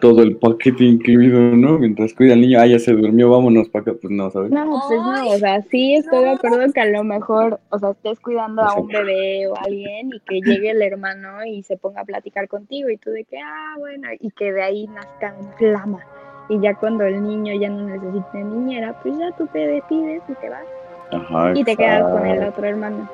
todo 0.00 0.22
el 0.22 0.36
paquete 0.36 0.84
incluido, 0.84 1.40
¿no? 1.40 1.78
Mientras 1.78 2.12
cuida 2.14 2.34
al 2.34 2.40
niño, 2.40 2.60
ah, 2.60 2.66
ya 2.66 2.78
se 2.78 2.92
durmió, 2.92 3.30
vámonos 3.30 3.68
para 3.68 3.82
acá, 3.82 3.92
pues 4.00 4.12
no, 4.12 4.30
¿sabes? 4.30 4.50
No, 4.50 4.64
pues 4.88 5.00
no, 5.00 5.28
o 5.30 5.38
sea, 5.38 5.62
sí 5.62 5.94
estoy 5.94 6.24
de 6.24 6.30
acuerdo 6.30 6.72
que 6.72 6.80
a 6.80 6.86
lo 6.86 7.02
mejor, 7.04 7.60
o 7.70 7.78
sea, 7.78 7.90
estés 7.90 8.20
cuidando 8.20 8.62
a 8.62 8.74
un 8.74 8.88
bebé 8.88 9.48
o 9.48 9.56
a 9.56 9.62
alguien 9.62 10.10
y 10.12 10.20
que 10.20 10.40
llegue 10.42 10.70
el 10.70 10.82
hermano 10.82 11.44
y 11.44 11.62
se 11.62 11.76
ponga 11.76 12.02
a 12.02 12.04
platicar 12.04 12.48
contigo 12.48 12.90
y 12.90 12.96
tú 12.98 13.10
de 13.10 13.24
que, 13.24 13.38
ah, 13.38 13.74
bueno, 13.78 14.08
y 14.20 14.30
que 14.32 14.52
de 14.52 14.62
ahí 14.62 14.86
nazca 14.88 15.34
una 15.38 15.52
flama. 15.52 16.00
Y 16.48 16.60
ya 16.60 16.74
cuando 16.74 17.04
el 17.04 17.22
niño 17.22 17.54
ya 17.60 17.68
no 17.68 17.82
necesite 17.88 18.44
niñera, 18.44 18.94
pues 19.02 19.18
ya 19.18 19.32
tú 19.32 19.46
te 19.52 19.58
despides 19.66 20.22
y 20.28 20.34
te 20.34 20.48
vas. 20.48 20.64
Ajá, 21.10 21.52
Y 21.54 21.64
te 21.64 21.76
quedas 21.76 22.02
con 22.12 22.26
el 22.26 22.44
otro 22.44 22.66
hermano. 22.66 23.08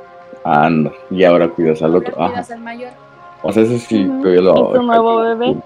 Anda, 0.45 0.93
y 1.11 1.25
ahora 1.25 1.49
cuidas 1.49 1.83
al 1.83 1.95
otro. 1.95 2.13
Ahora 2.15 2.25
Ajá. 2.25 2.33
cuidas 2.33 2.51
al 2.51 2.61
mayor. 2.61 2.91
O 3.43 3.53
sea, 3.53 3.63
eso 3.63 3.79
sí, 3.79 4.05
Ujú. 4.05 4.23
pero 4.23 4.35
yo 4.35 4.43
lo 4.43 4.71
¿Y 4.71 4.73
tu 4.75 4.83
nuevo 4.83 5.21
bebé? 5.21 5.57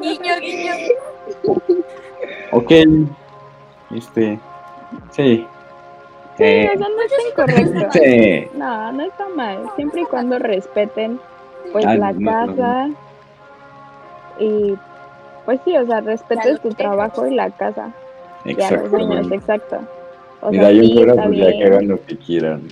Guiño, 0.00 0.34
guiño. 0.40 0.72
Ok. 2.52 2.72
Este. 3.94 4.38
Sí. 5.10 5.46
Sí, 6.36 6.44
Eh, 6.44 6.70
o 6.74 6.78
sea, 6.78 6.88
no 6.88 7.02
está 7.02 7.16
incorrecto. 7.28 7.90
sí. 7.92 8.48
No, 8.54 8.92
no 8.92 9.02
está 9.04 9.28
mal, 9.36 9.58
siempre 9.76 10.00
y 10.02 10.04
cuando 10.04 10.38
respeten 10.38 11.20
pues 11.72 11.84
Ay, 11.84 11.98
la 11.98 12.12
no, 12.12 12.20
no, 12.20 12.46
no. 12.46 12.56
casa 12.56 12.88
y 14.38 14.74
pues 15.44 15.60
sí, 15.64 15.76
o 15.76 15.86
sea, 15.86 16.00
respetes 16.00 16.60
tu 16.60 16.70
trabajo 16.70 17.26
y 17.26 17.34
la 17.34 17.50
casa. 17.50 17.90
Y 18.44 18.60
a 18.62 18.70
los 18.70 18.90
niños, 18.92 19.26
Exactamente. 19.32 19.34
exacto. 19.36 19.78
O 20.40 20.50
Mira, 20.50 20.62
sea, 20.64 20.72
yo 20.72 20.82
sí, 20.82 20.94
fuera, 20.96 21.14
pues 21.24 21.38
ya 21.38 21.50
que 21.52 21.64
hagan 21.66 21.88
lo 21.88 22.04
que 22.06 22.16
quieran. 22.16 22.62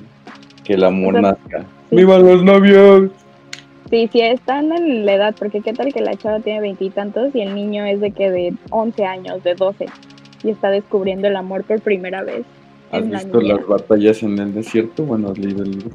Que 0.64 0.73
el 0.75 0.85
amor 0.85 1.16
O 1.16 1.21
sea, 1.21 1.30
nazca. 1.33 1.59
sí. 1.90 1.97
¡Viva 1.97 2.18
los 2.18 2.42
novios! 2.42 3.11
Sí, 3.90 4.09
sí, 4.12 4.21
están 4.21 4.71
en 4.73 5.07
la 5.07 5.14
edad, 5.14 5.35
porque 5.38 5.61
qué 5.62 5.73
tal 5.73 5.92
que 5.92 6.00
la 6.00 6.14
chava 6.14 6.40
tiene 6.40 6.61
veintitantos 6.61 7.35
y, 7.35 7.40
el 7.40 7.54
niño 7.54 7.85
es 7.87 8.00
de 8.00 8.11
que 8.11 8.30
de 8.30 8.54
11 8.71 9.04
años, 9.07 9.42
de 9.42 9.54
12, 9.54 9.87
y 10.45 10.50
está 10.50 10.71
descubriendo 10.71 11.26
el 11.28 11.37
amor 11.37 11.64
por 11.64 11.80
primera 11.80 12.23
vez. 12.23 12.45
¿Has 12.92 13.07
la 13.07 13.18
visto 13.18 13.40
las 13.40 13.66
batallas 13.66 14.23
en 14.23 14.38
el 14.38 14.54
desierto? 14.54 15.04
Bueno, 15.04 15.30
has 15.30 15.38
leído 15.38 15.62
el 15.62 15.71
libro. 15.71 15.90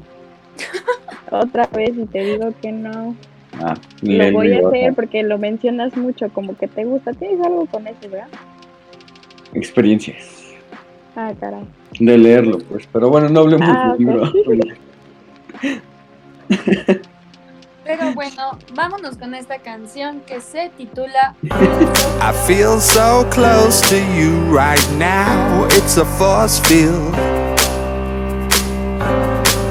Otra 1.30 1.68
vez 1.68 1.92
y 1.96 2.06
te 2.06 2.24
digo 2.24 2.52
que 2.60 2.72
no. 2.72 3.14
Ah, 3.60 3.74
Lo 4.02 4.32
voy 4.32 4.52
a 4.52 4.66
hacer 4.66 4.94
porque 4.94 5.22
lo 5.22 5.38
mencionas 5.38 5.96
mucho, 5.96 6.28
como 6.30 6.56
que 6.56 6.66
te 6.66 6.84
gusta. 6.84 7.12
¿Tienes 7.12 7.40
algo 7.44 7.66
con 7.66 7.86
eso, 7.86 8.08
verdad? 8.10 8.28
Experiencias. 9.54 10.54
Ah, 11.14 11.32
caray. 11.38 11.64
De 12.00 12.18
leerlo, 12.18 12.58
pues. 12.58 12.88
Pero 12.92 13.08
bueno, 13.10 13.28
no 13.28 13.40
hablemos 13.40 13.68
Ah, 13.70 13.94
del 13.96 14.06
libro. 14.06 14.24
ok. 14.24 14.32
Pero 17.84 18.14
bueno, 18.14 18.58
vámonos 18.72 19.16
con 19.16 19.34
esta 19.34 19.58
canción 19.58 20.20
que 20.26 20.40
se 20.40 20.70
titula 20.70 21.34
I 21.42 22.32
feel 22.46 22.80
so 22.80 23.28
close 23.30 23.80
to 23.90 23.96
you 24.16 24.40
right 24.50 24.82
now. 24.98 25.66
It's 25.66 25.98
a 25.98 26.04
force 26.04 26.60
field. 26.60 27.14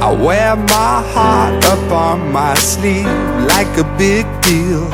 I 0.01 0.12
wear 0.12 0.55
my 0.55 1.01
heart 1.13 1.65
up 1.65 1.91
on 1.91 2.32
my 2.32 2.53
sleeve 2.55 3.08
like 3.48 3.77
a 3.77 3.84
big 3.98 4.25
deal. 4.41 4.88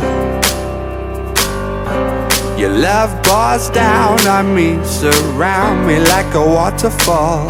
Your 2.58 2.70
love 2.70 3.12
pours 3.24 3.70
down 3.70 4.20
on 4.28 4.54
me, 4.54 4.78
surround 4.86 5.88
me 5.88 6.00
like 6.00 6.34
a 6.36 6.46
waterfall. 6.46 7.50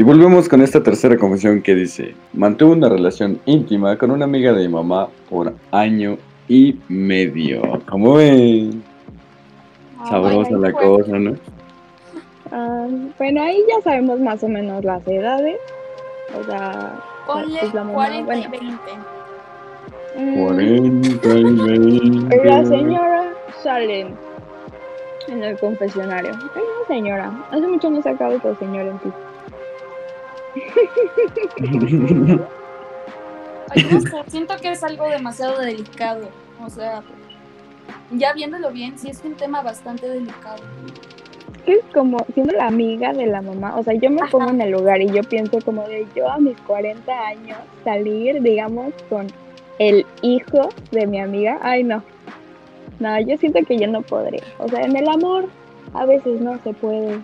Y 0.00 0.02
volvemos 0.02 0.48
con 0.48 0.62
esta 0.62 0.82
tercera 0.82 1.14
confesión 1.18 1.60
que 1.60 1.74
dice, 1.74 2.14
mantuve 2.32 2.72
una 2.72 2.88
relación 2.88 3.38
íntima 3.44 3.98
con 3.98 4.10
una 4.10 4.24
amiga 4.24 4.54
de 4.54 4.66
mi 4.66 4.72
mamá 4.72 5.10
por 5.28 5.52
año 5.72 6.16
y 6.48 6.78
medio. 6.88 7.60
¿Cómo 7.86 8.14
ven? 8.14 8.82
Sabrosa 10.08 10.52
la 10.52 10.72
cosa, 10.72 11.18
¿no? 11.18 11.34
Ah, 12.50 12.86
bueno, 13.18 13.42
ahí 13.42 13.62
ya 13.68 13.82
sabemos 13.82 14.18
más 14.20 14.42
o 14.42 14.48
menos 14.48 14.82
las 14.86 15.06
edades. 15.06 15.58
O 16.40 16.44
sea, 16.44 16.98
Ponle 17.26 17.58
pues 17.60 17.74
la 17.74 17.84
mamá, 17.84 17.94
40 17.96 18.34
y 18.34 18.38
bueno. 18.38 18.78
20. 20.16 21.10
mm, 21.10 21.18
40 21.18 21.36
y 21.36 22.08
20. 22.30 22.44
la 22.46 22.64
señora 22.64 23.34
sale 23.62 24.06
en 25.28 25.42
el 25.42 25.58
confesionario. 25.58 26.30
Ay, 26.32 26.62
no, 26.62 26.86
señora. 26.88 27.30
Hace 27.50 27.68
mucho 27.68 27.90
no 27.90 28.00
sacado 28.00 28.38
tu 28.38 28.54
señora 28.54 28.88
en 28.88 28.98
ti. 29.00 29.10
Ay, 33.70 33.86
no 33.90 34.00
sé, 34.00 34.10
siento 34.28 34.56
que 34.56 34.72
es 34.72 34.82
algo 34.82 35.08
demasiado 35.08 35.58
delicado. 35.60 36.28
O 36.64 36.68
sea, 36.68 37.02
ya 38.10 38.32
viéndolo 38.32 38.70
bien, 38.70 38.98
sí 38.98 39.08
es 39.10 39.22
un 39.24 39.34
tema 39.34 39.62
bastante 39.62 40.08
delicado. 40.08 40.62
es 41.66 41.80
como 41.94 42.18
siendo 42.34 42.52
la 42.54 42.66
amiga 42.66 43.12
de 43.12 43.26
la 43.26 43.42
mamá, 43.42 43.76
o 43.76 43.82
sea, 43.84 43.94
yo 43.94 44.10
me 44.10 44.22
Ajá. 44.22 44.30
pongo 44.30 44.50
en 44.50 44.60
el 44.60 44.70
lugar 44.72 45.00
y 45.00 45.08
yo 45.10 45.22
pienso 45.22 45.58
como 45.64 45.86
de 45.86 46.06
yo 46.16 46.28
a 46.28 46.38
mis 46.38 46.58
40 46.62 47.12
años 47.26 47.58
salir, 47.84 48.42
digamos, 48.42 48.92
con 49.08 49.26
el 49.78 50.04
hijo 50.22 50.68
de 50.90 51.06
mi 51.06 51.20
amiga, 51.20 51.58
ay 51.62 51.84
no, 51.84 52.02
no, 52.98 53.20
yo 53.20 53.36
siento 53.38 53.60
que 53.66 53.78
yo 53.78 53.86
no 53.86 54.02
podría, 54.02 54.42
o 54.58 54.68
sea, 54.68 54.82
en 54.82 54.96
el 54.96 55.08
amor 55.08 55.46
a 55.94 56.04
veces 56.06 56.40
no 56.40 56.58
se 56.62 56.72
puede, 56.74 57.18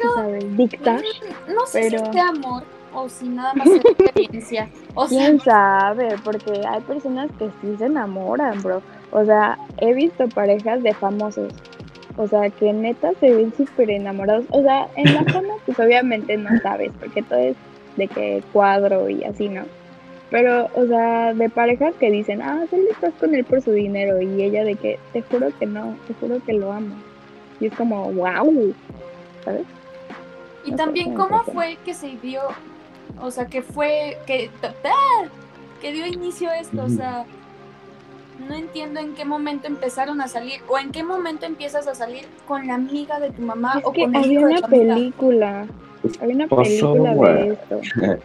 Pero- 0.00 0.14
¿sabes? 0.14 0.56
Dictar, 0.56 1.02
No 1.48 1.66
sé 1.66 1.80
Pero- 1.90 2.06
si 2.06 2.12
sea 2.12 2.28
amor 2.28 2.62
o 2.94 3.08
si 3.08 3.28
nada 3.28 3.54
más 3.54 3.66
es 3.68 3.84
experiencia. 3.84 4.68
O 4.94 5.06
sea, 5.08 5.18
quién 5.18 5.40
sabe, 5.40 6.14
porque 6.24 6.60
hay 6.66 6.80
personas 6.82 7.30
que 7.38 7.50
sí 7.60 7.74
se 7.78 7.86
enamoran, 7.86 8.62
bro, 8.62 8.82
o 9.10 9.24
sea, 9.24 9.58
he 9.78 9.94
visto 9.94 10.28
parejas 10.28 10.82
de 10.82 10.92
famosos. 10.94 11.52
O 12.18 12.28
sea, 12.28 12.50
que 12.50 12.72
neta 12.74 13.12
se 13.20 13.34
ven 13.34 13.54
súper 13.56 13.90
enamorados. 13.90 14.44
O 14.50 14.60
sea, 14.62 14.86
en 14.96 15.14
la 15.14 15.24
fama, 15.32 15.54
pues 15.64 15.78
obviamente 15.80 16.36
no 16.36 16.50
sabes, 16.62 16.90
porque 17.00 17.22
todo 17.22 17.38
es 17.38 17.56
de 17.96 18.06
que 18.08 18.42
cuadro 18.52 19.08
y 19.08 19.24
así, 19.24 19.48
¿no? 19.48 19.62
Pero, 20.30 20.68
o 20.74 20.86
sea, 20.86 21.32
de 21.34 21.48
parejas 21.50 21.94
que 22.00 22.10
dicen, 22.10 22.40
ah, 22.42 22.64
solo 22.70 22.82
estás 22.90 23.12
con 23.20 23.34
él 23.34 23.44
por 23.44 23.60
su 23.62 23.72
dinero. 23.72 24.20
Y 24.20 24.42
ella 24.42 24.64
de 24.64 24.74
que, 24.76 24.98
te 25.12 25.22
juro 25.22 25.48
que 25.58 25.66
no, 25.66 25.94
te 26.06 26.14
juro 26.14 26.38
que 26.44 26.54
lo 26.54 26.72
amo. 26.72 26.94
Y 27.60 27.66
es 27.66 27.74
como, 27.74 28.10
wow, 28.12 28.74
¿sabes? 29.44 29.62
Y 30.64 30.72
también 30.72 31.14
cómo 31.14 31.42
fue 31.42 31.76
que 31.84 31.94
se 31.94 32.16
dio, 32.16 32.42
o 33.20 33.30
sea, 33.30 33.46
que 33.46 33.62
fue, 33.62 34.18
que, 34.26 34.50
que 35.80 35.92
dio 35.92 36.06
inicio 36.06 36.50
a 36.50 36.58
esto, 36.58 36.84
o 36.84 36.88
sea, 36.88 37.24
no 38.48 38.54
entiendo 38.54 39.00
en 39.00 39.14
qué 39.14 39.24
momento 39.24 39.66
empezaron 39.66 40.20
a 40.20 40.28
salir 40.28 40.60
o 40.68 40.78
en 40.78 40.90
qué 40.90 41.02
momento 41.02 41.46
empiezas 41.46 41.86
a 41.86 41.94
salir 41.94 42.26
con 42.46 42.66
la 42.66 42.74
amiga 42.74 43.20
de 43.20 43.30
tu 43.30 43.42
mamá 43.42 43.74
Es 43.78 43.84
o 43.84 43.92
que 43.92 44.02
con 44.02 44.16
el 44.16 44.24
había 44.24 44.32
hijo 44.32 44.46
de 44.46 44.52
una 44.52 44.62
tu 44.62 44.70
película, 44.70 45.66
Hay 46.20 46.32
una 46.32 46.46
pasó, 46.48 46.92
película 46.94 47.32
de 47.34 47.48
esto. 47.52 47.80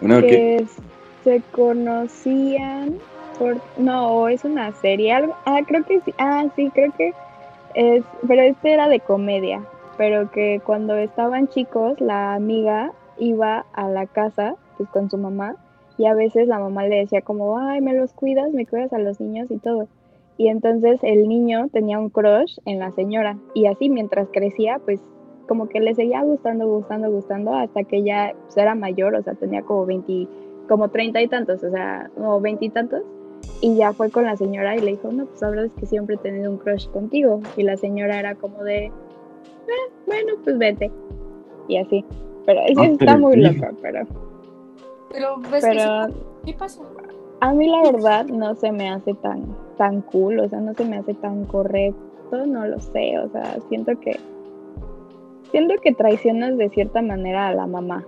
¿Una 0.00 0.20
qué? 0.20 0.28
que 0.28 0.66
se 1.24 1.42
conocían 1.52 2.98
por 3.38 3.60
no 3.76 4.28
es 4.28 4.44
una 4.44 4.72
serie 4.72 5.12
algo 5.12 5.36
ah 5.44 5.60
creo 5.66 5.84
que 5.84 6.00
sí 6.00 6.14
ah 6.18 6.44
sí 6.56 6.70
creo 6.74 6.92
que 6.96 7.12
es 7.74 8.02
pero 8.26 8.42
este 8.42 8.72
era 8.72 8.88
de 8.88 9.00
comedia 9.00 9.62
pero 10.00 10.30
que 10.30 10.62
cuando 10.64 10.96
estaban 10.96 11.48
chicos 11.48 12.00
la 12.00 12.32
amiga 12.32 12.90
iba 13.18 13.66
a 13.74 13.86
la 13.90 14.06
casa 14.06 14.56
pues 14.78 14.88
con 14.88 15.10
su 15.10 15.18
mamá 15.18 15.56
y 15.98 16.06
a 16.06 16.14
veces 16.14 16.48
la 16.48 16.58
mamá 16.58 16.86
le 16.86 17.00
decía 17.00 17.20
como 17.20 17.58
ay 17.58 17.82
me 17.82 17.92
los 17.92 18.14
cuidas 18.14 18.50
me 18.54 18.64
cuidas 18.64 18.94
a 18.94 18.98
los 18.98 19.20
niños 19.20 19.50
y 19.50 19.58
todo 19.58 19.88
y 20.38 20.48
entonces 20.48 21.00
el 21.02 21.28
niño 21.28 21.68
tenía 21.70 22.00
un 22.00 22.08
crush 22.08 22.56
en 22.64 22.78
la 22.78 22.92
señora 22.92 23.36
y 23.52 23.66
así 23.66 23.90
mientras 23.90 24.28
crecía 24.32 24.80
pues 24.82 25.02
como 25.46 25.68
que 25.68 25.80
le 25.80 25.96
seguía 25.96 26.22
gustando, 26.22 26.66
gustando, 26.66 27.10
gustando, 27.10 27.52
hasta 27.52 27.82
que 27.82 28.04
ya 28.04 28.32
pues, 28.44 28.56
era 28.56 28.76
mayor, 28.76 29.16
o 29.16 29.22
sea, 29.24 29.34
tenía 29.34 29.62
como 29.62 29.84
20, 29.84 30.28
como 30.68 30.90
30 30.90 31.20
y 31.22 31.26
tantos, 31.26 31.64
o 31.64 31.70
sea, 31.72 32.08
o 32.16 32.40
20 32.40 32.66
y 32.66 32.70
tantos, 32.70 33.02
y 33.60 33.74
ya 33.74 33.92
fue 33.92 34.12
con 34.12 34.26
la 34.26 34.36
señora 34.36 34.76
y 34.76 34.80
le 34.80 34.92
dijo, 34.92 35.10
no, 35.10 35.26
pues 35.26 35.40
verdad 35.40 35.64
es 35.64 35.72
que 35.72 35.86
siempre 35.86 36.14
he 36.14 36.18
tenido 36.18 36.52
un 36.52 36.58
crush 36.58 36.88
contigo, 36.90 37.40
y 37.56 37.64
la 37.64 37.76
señora 37.76 38.20
era 38.20 38.36
como 38.36 38.62
de, 38.62 38.92
"Eh, 39.70 39.92
bueno, 40.06 40.32
pues 40.44 40.58
vete, 40.58 40.90
y 41.68 41.76
así, 41.78 42.04
pero 42.46 42.60
eso 42.66 42.80
Ah, 42.82 42.86
está 42.86 43.04
pero 43.06 43.18
muy 43.18 43.34
sí. 43.34 43.40
loca, 43.40 43.72
pero, 43.82 44.06
Pero 45.12 45.36
ves 45.50 45.64
pero 45.64 46.06
que 46.06 46.12
sí, 46.12 46.20
sí 46.46 46.52
pasa. 46.54 46.82
a 47.40 47.52
mí 47.52 47.68
la 47.68 47.90
verdad 47.90 48.26
no 48.26 48.54
se 48.54 48.70
me 48.72 48.88
hace 48.90 49.14
tan, 49.14 49.44
tan 49.76 50.02
cool, 50.02 50.38
o 50.40 50.48
sea, 50.48 50.60
no 50.60 50.72
se 50.74 50.84
me 50.84 50.98
hace 50.98 51.14
tan 51.14 51.44
correcto, 51.46 52.46
no 52.46 52.66
lo 52.66 52.78
sé, 52.80 53.18
o 53.18 53.28
sea, 53.30 53.58
siento 53.68 53.98
que, 54.00 54.18
siento 55.50 55.74
que 55.82 55.92
traicionas 55.94 56.56
de 56.58 56.68
cierta 56.70 57.02
manera 57.02 57.48
a 57.48 57.54
la 57.54 57.66
mamá, 57.66 58.04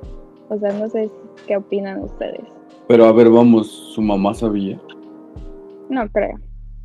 o 0.49 0.59
sea, 0.59 0.71
no 0.73 0.89
sé 0.89 1.11
qué 1.47 1.57
opinan 1.57 2.03
ustedes, 2.05 2.45
Pero 2.89 3.05
a 3.07 3.13
ver, 3.13 3.31
vamos, 3.31 3.69
su 3.69 4.03
mamá 4.03 4.35
sabía. 4.35 4.79
no 5.89 6.09
creo. 6.11 6.39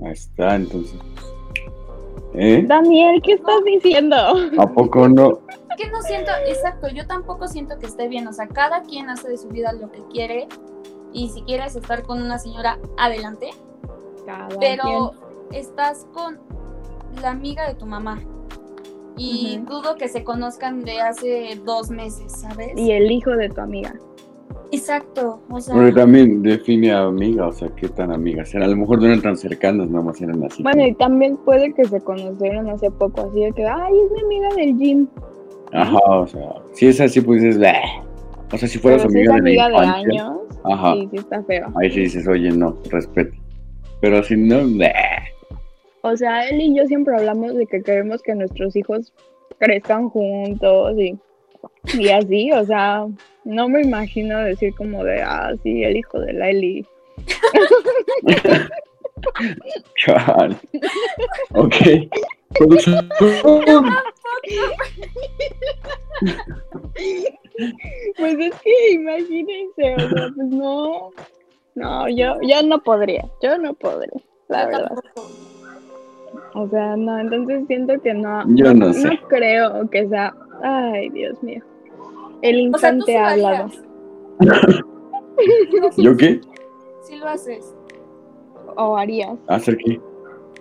Ahí 0.04 0.12
está, 0.12 0.56
entonces. 0.56 1.00
¿Eh? 2.34 2.64
Daniel, 2.66 3.22
¿qué 3.22 3.34
estás 3.34 3.64
diciendo? 3.66 4.16
¿A 4.16 4.68
poco 4.68 5.08
no? 5.08 5.40
Que 5.78 5.90
no 5.90 6.02
siento, 6.02 6.32
exacto, 6.48 6.88
yo 6.90 7.06
tampoco 7.06 7.48
siento 7.48 7.78
que 7.78 7.86
esté 7.86 8.08
bien. 8.08 8.28
O 8.28 8.34
sea, 8.34 8.48
cada 8.48 8.82
quien 8.82 9.10
hace 9.10 9.30
de 9.30 9.38
su 9.38 9.48
vida 9.50 9.74
lo 9.74 9.92
que 9.92 10.02
quiere. 10.12 10.48
Y 11.14 11.30
si 11.30 11.42
quieres 11.44 11.76
estar 11.76 12.04
con 12.04 12.22
una 12.22 12.40
señora, 12.40 12.80
adelante. 12.98 13.52
Cada 14.26 14.50
Pero 14.60 15.14
estás 15.52 16.08
con 16.14 16.40
la 17.22 17.30
amiga 17.30 17.68
de 17.68 17.76
tu 17.76 17.86
mamá. 17.86 18.20
Y 19.16 19.58
dudo 19.68 19.96
que 19.96 20.10
se 20.10 20.24
conozcan 20.24 20.84
de 20.84 21.02
hace 21.02 21.60
dos 21.66 21.90
meses, 21.90 22.32
¿sabes? 22.34 22.74
y 22.76 22.92
el 22.92 23.12
hijo 23.12 23.32
de 23.32 23.50
tu 23.50 23.62
amiga. 23.62 23.96
Exacto, 24.72 25.40
o 25.50 25.60
sea, 25.62 25.74
Porque 25.76 25.94
también 25.94 26.42
define 26.42 26.92
a 26.92 27.04
amiga, 27.06 27.48
o 27.48 27.54
sea, 27.54 27.70
qué 27.76 27.88
tan 27.88 28.12
amigas 28.12 28.54
eran. 28.54 28.68
A 28.68 28.72
lo 28.72 28.78
mejor 28.78 29.00
no 29.00 29.08
eran 29.08 29.22
tan 29.22 29.38
cercanas, 29.38 29.90
nada 29.90 30.04
más 30.04 30.22
eran 30.22 30.44
así. 30.44 30.62
Bueno, 30.62 30.86
y 30.86 30.94
también 30.96 31.38
puede 31.38 31.74
que 31.74 31.86
se 31.86 32.02
conocieron 32.02 32.70
hace 32.70 32.92
poco, 32.92 33.22
así 33.22 33.40
de 33.42 33.52
que, 33.54 33.66
ay, 33.66 33.94
es 34.06 34.12
mi 34.12 34.22
amiga 34.22 34.56
del 34.56 34.78
gym. 34.78 35.08
Ajá, 35.72 35.98
o 36.06 36.28
sea, 36.28 36.50
si 36.74 36.88
es 36.88 37.00
así, 37.00 37.22
pues 37.22 37.42
dices. 37.42 37.62
O 38.52 38.58
sea, 38.58 38.68
si 38.68 38.78
fuera 38.78 38.98
Pero 38.98 39.10
su 39.10 39.14
si 39.16 39.22
es 39.22 39.30
amiga, 39.30 39.66
de, 39.68 39.72
la 39.72 39.78
amiga 39.80 39.82
de 39.82 39.88
infancia, 39.88 40.26
años, 40.28 40.42
Ajá. 40.64 40.94
sí, 40.94 41.08
sí 41.12 41.18
está 41.18 41.44
feo. 41.44 41.68
ahí 41.82 41.92
sí 41.92 42.00
dices, 42.02 42.28
oye, 42.28 42.52
no, 42.52 42.76
respeto. 42.90 43.36
Pero 44.02 44.22
si 44.24 44.36
no, 44.38 44.64
"Bleh". 44.66 44.92
O 46.02 46.16
sea, 46.16 46.48
él 46.48 46.62
y 46.62 46.76
yo 46.78 46.86
siempre 46.86 47.16
hablamos 47.16 47.56
de 47.56 47.66
que 47.66 47.82
queremos 47.82 48.22
que 48.22 48.36
nuestros 48.36 48.76
hijos 48.76 49.14
crezcan 49.60 50.10
juntos 50.10 50.94
y, 50.98 51.18
y 52.00 52.10
así, 52.10 52.52
o 52.52 52.64
sea, 52.66 53.06
no 53.48 53.70
me 53.70 53.82
imagino 53.82 54.38
decir 54.44 54.74
como 54.76 55.04
de, 55.04 55.22
ah, 55.22 55.54
sí, 55.64 55.84
el 55.84 55.98
hijo 55.98 56.20
de 56.20 56.34
la 56.34 56.50
Eli. 56.50 56.86
Chale. 59.96 60.56
ok. 61.54 61.76
Pues 68.18 68.38
es 68.40 68.56
que 68.62 68.92
imagínense, 68.94 69.96
o 69.96 70.10
sea, 70.10 70.30
pues 70.36 70.48
no, 70.48 71.12
no, 71.76 72.10
yo, 72.10 72.36
yo 72.42 72.64
no 72.64 72.80
podría, 72.84 73.26
yo 73.42 73.58
no 73.58 73.74
podría, 73.74 74.12
la 74.48 74.64
yo 74.64 74.68
verdad. 74.70 74.88
tampoco. 74.90 75.32
O 76.54 76.70
sea, 76.70 76.96
no, 76.96 77.20
entonces 77.20 77.64
siento 77.68 78.00
que 78.02 78.14
no, 78.14 78.44
Yo 78.56 78.74
no 78.74 78.94
sé. 78.94 79.20
creo 79.28 79.90
que 79.90 80.08
sea, 80.08 80.34
ay, 80.64 81.10
Dios 81.10 81.42
mío, 81.44 81.64
el 82.42 82.74
O 82.74 82.78
sea, 82.78 82.92
instante 82.94 83.18
ha 83.18 83.30
hablado. 83.32 83.70
harías. 84.40 84.84
¿Yo 85.98 86.16
qué? 86.18 86.42
Sí 87.04 87.16
lo 87.18 87.28
haces. 87.28 87.74
O 88.76 88.98
harías, 88.98 89.38
¿Hacer 89.48 89.78
qué? 89.78 90.00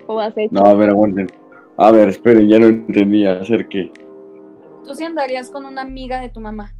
o 0.06 0.18
has 0.20 0.36
hecho. 0.38 0.54
No, 0.54 0.60
a 0.64 0.74
ver, 0.74 0.90
aguanten. 0.90 1.26
A 1.76 1.90
ver, 1.90 2.08
esperen, 2.08 2.48
ya 2.48 2.58
no 2.58 2.66
entendía. 2.66 3.40
¿Hacer 3.40 3.68
qué? 3.68 3.90
Tú 4.86 4.94
sí 4.94 5.04
andarías 5.04 5.50
con 5.50 5.64
una 5.66 5.82
amiga 5.82 6.20
de 6.20 6.28
tu 6.30 6.40
mamá. 6.40 6.72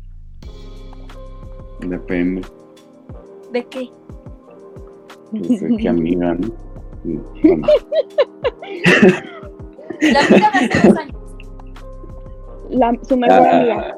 Depende. 1.81 2.43
¿De 3.53 3.65
qué? 3.67 3.91
Pues, 5.33 5.61
de 5.61 5.77
qué 5.77 5.89
amiga, 5.89 6.35
¿no? 6.35 6.49
La 10.01 10.21
amiga 10.21 10.51
de 10.51 10.59
hace 10.67 10.89
dos 10.89 10.99
años. 10.99 11.17
La- 12.71 12.99
su 13.03 13.17
mejor 13.17 13.47
amiga. 13.49 13.97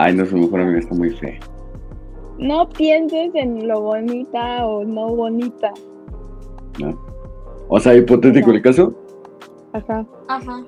Ay, 0.00 0.14
no, 0.14 0.24
su 0.24 0.36
mejor 0.36 0.60
amiga 0.60 0.78
está 0.78 0.94
muy 0.94 1.10
fea. 1.10 1.38
No 2.38 2.68
pienses 2.68 3.34
en 3.34 3.66
lo 3.66 3.80
bonita 3.80 4.64
o 4.64 4.84
no 4.84 5.08
bonita. 5.14 5.72
¿no? 6.78 6.96
O 7.68 7.80
sea, 7.80 7.96
hipotético 7.96 8.50
No. 8.50 8.54
el 8.54 8.62
caso. 8.62 8.94
Ajá. 9.72 10.06
Ajá. 10.28 10.64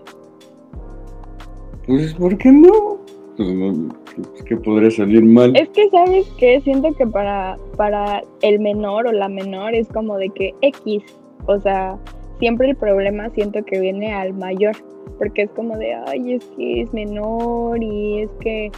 Pues, 1.86 2.12
¿por 2.14 2.36
qué 2.38 2.50
no? 2.50 2.98
Pues, 3.36 3.54
no, 3.54 3.88
pues, 4.16 4.42
que 4.42 4.56
podría 4.56 4.90
salir 4.90 5.24
mal. 5.24 5.56
Es 5.56 5.68
que, 5.68 5.88
¿sabes 5.90 6.26
qué? 6.36 6.60
Siento 6.62 6.92
que 6.94 7.06
para, 7.06 7.56
para 7.76 8.22
el 8.42 8.58
menor 8.58 9.06
o 9.06 9.12
la 9.12 9.28
menor 9.28 9.74
es 9.74 9.86
como 9.88 10.16
de 10.18 10.28
que 10.30 10.52
X. 10.62 11.04
O 11.46 11.56
sea, 11.60 11.96
siempre 12.40 12.68
el 12.70 12.76
problema 12.76 13.30
siento 13.30 13.64
que 13.64 13.78
viene 13.78 14.12
al 14.12 14.34
mayor. 14.34 14.74
Porque 15.18 15.42
es 15.42 15.50
como 15.52 15.76
de, 15.76 15.94
ay, 16.08 16.34
es 16.34 16.44
que 16.56 16.82
es 16.82 16.92
menor 16.92 17.80
y 17.80 18.22
es 18.22 18.30
que. 18.40 18.72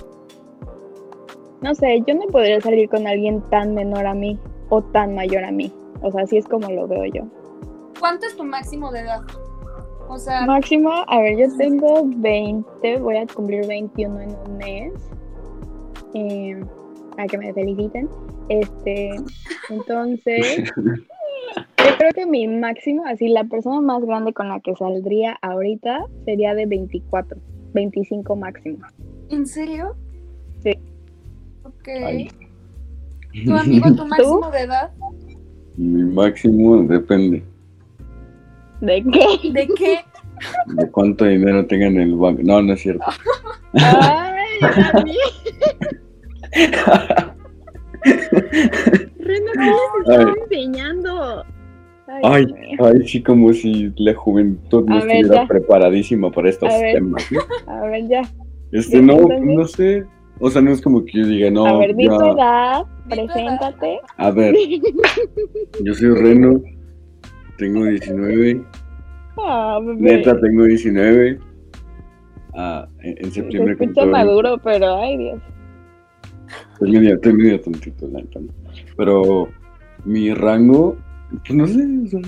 No 1.62 1.74
sé, 1.74 2.02
yo 2.06 2.14
no 2.14 2.26
podría 2.26 2.60
salir 2.60 2.88
con 2.88 3.06
alguien 3.06 3.40
tan 3.50 3.74
menor 3.74 4.06
a 4.06 4.14
mí 4.14 4.38
o 4.68 4.82
tan 4.82 5.14
mayor 5.14 5.44
a 5.44 5.52
mí. 5.52 5.72
O 6.02 6.10
sea, 6.10 6.22
así 6.22 6.36
es 6.36 6.46
como 6.46 6.68
lo 6.70 6.88
veo 6.88 7.04
yo. 7.06 7.22
¿Cuánto 8.00 8.26
es 8.26 8.36
tu 8.36 8.44
máximo 8.44 8.90
de 8.90 9.00
edad? 9.00 9.20
O 10.08 10.18
sea, 10.18 10.44
Máximo, 10.44 10.90
a 11.06 11.20
ver, 11.20 11.38
yo 11.38 11.56
tengo 11.56 12.02
20, 12.04 12.98
voy 12.98 13.16
a 13.16 13.26
cumplir 13.26 13.66
21 13.66 14.20
en 14.20 14.36
un 14.46 14.56
mes. 14.58 14.92
Eh, 16.14 16.60
a 17.16 17.26
que 17.26 17.38
me 17.38 17.52
feliciten. 17.52 18.08
Este, 18.48 19.10
entonces, 19.70 20.70
yo 20.76 21.96
creo 21.98 22.10
que 22.14 22.26
mi 22.26 22.46
máximo, 22.48 23.04
así, 23.06 23.28
la 23.28 23.44
persona 23.44 23.80
más 23.80 24.04
grande 24.04 24.32
con 24.32 24.48
la 24.48 24.60
que 24.60 24.74
saldría 24.74 25.38
ahorita 25.42 26.06
sería 26.24 26.54
de 26.54 26.66
24, 26.66 27.38
25 27.72 28.36
máximo. 28.36 28.78
¿en 29.30 29.46
serio? 29.46 29.96
Sí. 30.62 30.72
Ok. 31.82 31.88
Ay. 31.88 32.28
¿Tu 33.44 33.52
amigo, 33.54 33.92
tu 33.94 34.06
máximo 34.06 34.50
de 34.52 34.60
edad? 34.60 34.90
Mi 35.76 36.04
máximo 36.04 36.82
depende 36.84 37.42
¿De 38.80 39.02
qué? 39.10 39.50
¿De 39.52 39.66
qué? 39.76 39.98
de 40.74 40.90
cuánto 40.90 41.24
dinero 41.24 41.64
tenga 41.66 41.86
en 41.86 42.00
el 42.00 42.14
banco. 42.16 42.42
No, 42.44 42.60
no 42.62 42.72
es 42.72 42.80
cierto. 42.80 43.04
Ay. 43.74 45.16
Reno, 49.18 49.52
¿qué 49.54 49.70
les 50.10 50.36
enseñando? 50.42 51.44
Ay, 52.24 52.44
Ay, 52.80 53.08
sí, 53.08 53.22
como 53.22 53.52
si 53.52 53.92
la 53.96 54.14
juventud 54.14 54.84
no 54.86 54.96
A 54.96 54.98
estuviera 54.98 55.46
preparadísima 55.46 56.30
para 56.30 56.50
estos 56.50 56.72
A 56.72 56.78
ver. 56.78 56.94
temas. 56.94 57.24
¿no? 57.30 57.40
A 57.72 57.80
ver, 57.86 58.08
ya. 58.08 58.22
Este, 58.72 58.96
Ya, 58.96 59.02
no, 59.02 59.20
no 59.40 59.64
sé. 59.66 60.04
O 60.44 60.50
sea, 60.50 60.60
no 60.60 60.72
es 60.72 60.80
como 60.82 61.04
que 61.04 61.18
yo 61.20 61.26
diga, 61.26 61.50
no, 61.52 61.64
a 61.66 61.78
ver, 61.78 61.94
di 61.94 62.06
tu 62.08 62.14
edad, 62.14 62.82
preséntate. 63.08 64.00
A 64.16 64.30
ver, 64.32 64.54
yo 65.84 65.94
soy 65.94 66.08
Reno, 66.14 66.60
tengo 67.58 67.84
19, 67.84 68.60
Ah, 69.38 69.78
bebé. 69.80 70.00
neta 70.00 70.38
tengo 70.40 70.64
19. 70.64 71.38
Ah, 72.54 72.86
en, 73.02 73.16
en 73.18 73.24
Se 73.26 73.40
septiembre 73.40 73.74
escucha 73.74 74.02
cumplo- 74.02 74.10
maduro, 74.10 74.58
pero 74.62 74.96
ay 74.96 75.16
Dios. 75.16 75.40
Estoy 76.72 76.90
medio, 76.90 77.14
estoy 77.14 77.32
medio 77.34 77.60
tontito, 77.60 78.08
la. 78.08 78.22
Pero 78.96 79.48
mi 80.04 80.34
rango, 80.34 80.96
pues 81.30 81.54
no 81.54 81.66
sé, 81.68 81.82
o 82.04 82.06
sea, 82.08 82.20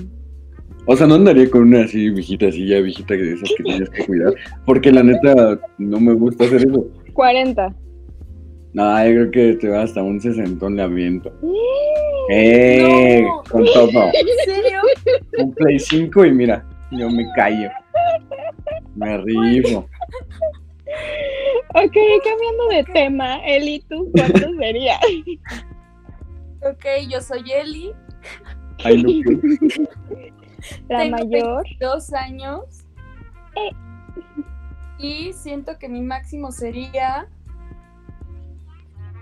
O 0.87 0.97
sea, 0.97 1.07
no 1.09 1.17
andaría 1.17 1.51
con 1.51 1.63
una 1.63 1.83
así 1.83 2.11
viejita, 2.11 2.47
así 2.47 2.67
ya 2.67 2.81
viejita 2.81 3.17
que 3.17 3.23
de 3.23 3.33
esas 3.35 3.51
que 3.57 3.65
tienes 3.65 3.91
que 3.91 4.07
cuidar. 4.07 4.33
Porque 4.65 4.93
la 4.93 5.03
neta 5.03 5.59
no 5.79 5.99
me 5.99 6.13
gusta 6.13 6.45
hacer 6.45 6.67
eso. 6.69 6.87
40. 7.13 7.75
No, 8.75 9.05
yo 9.07 9.13
creo 9.13 9.31
que 9.31 9.53
te 9.55 9.69
va 9.69 9.83
hasta 9.83 10.03
un 10.03 10.21
sesentón 10.21 10.77
le 10.77 10.83
aviento. 10.83 11.33
¡Eh! 12.29 13.23
No. 13.23 13.43
Con 13.49 13.65
todo. 13.67 13.89
¿En 14.13 14.27
serio? 14.45 14.81
Un 15.39 15.55
Play 15.55 15.79
5 15.79 16.25
y 16.27 16.33
mira, 16.33 16.67
yo 16.91 17.09
me 17.09 17.25
callo. 17.37 17.71
Me 18.97 19.17
rifo. 19.19 19.89
Ok, 21.77 21.97
cambiando 22.25 22.69
de 22.71 22.85
tema, 22.93 23.37
Eli, 23.47 23.85
¿tú 23.89 24.11
cuánto 24.13 24.53
sería? 24.59 24.99
Ok, 26.67 26.87
yo 27.11 27.21
soy 27.21 27.43
Eli, 27.53 27.93
Ay, 28.83 29.03
no, 29.03 29.11
La 30.89 30.99
Tengo 31.01 31.17
mayor. 31.19 31.67
dos 31.79 32.11
años. 32.15 32.87
Y 34.99 35.35
siento 35.35 35.79
que 35.79 35.91
mi 35.91 36.01
máximo 36.01 36.53
sería. 36.53 37.29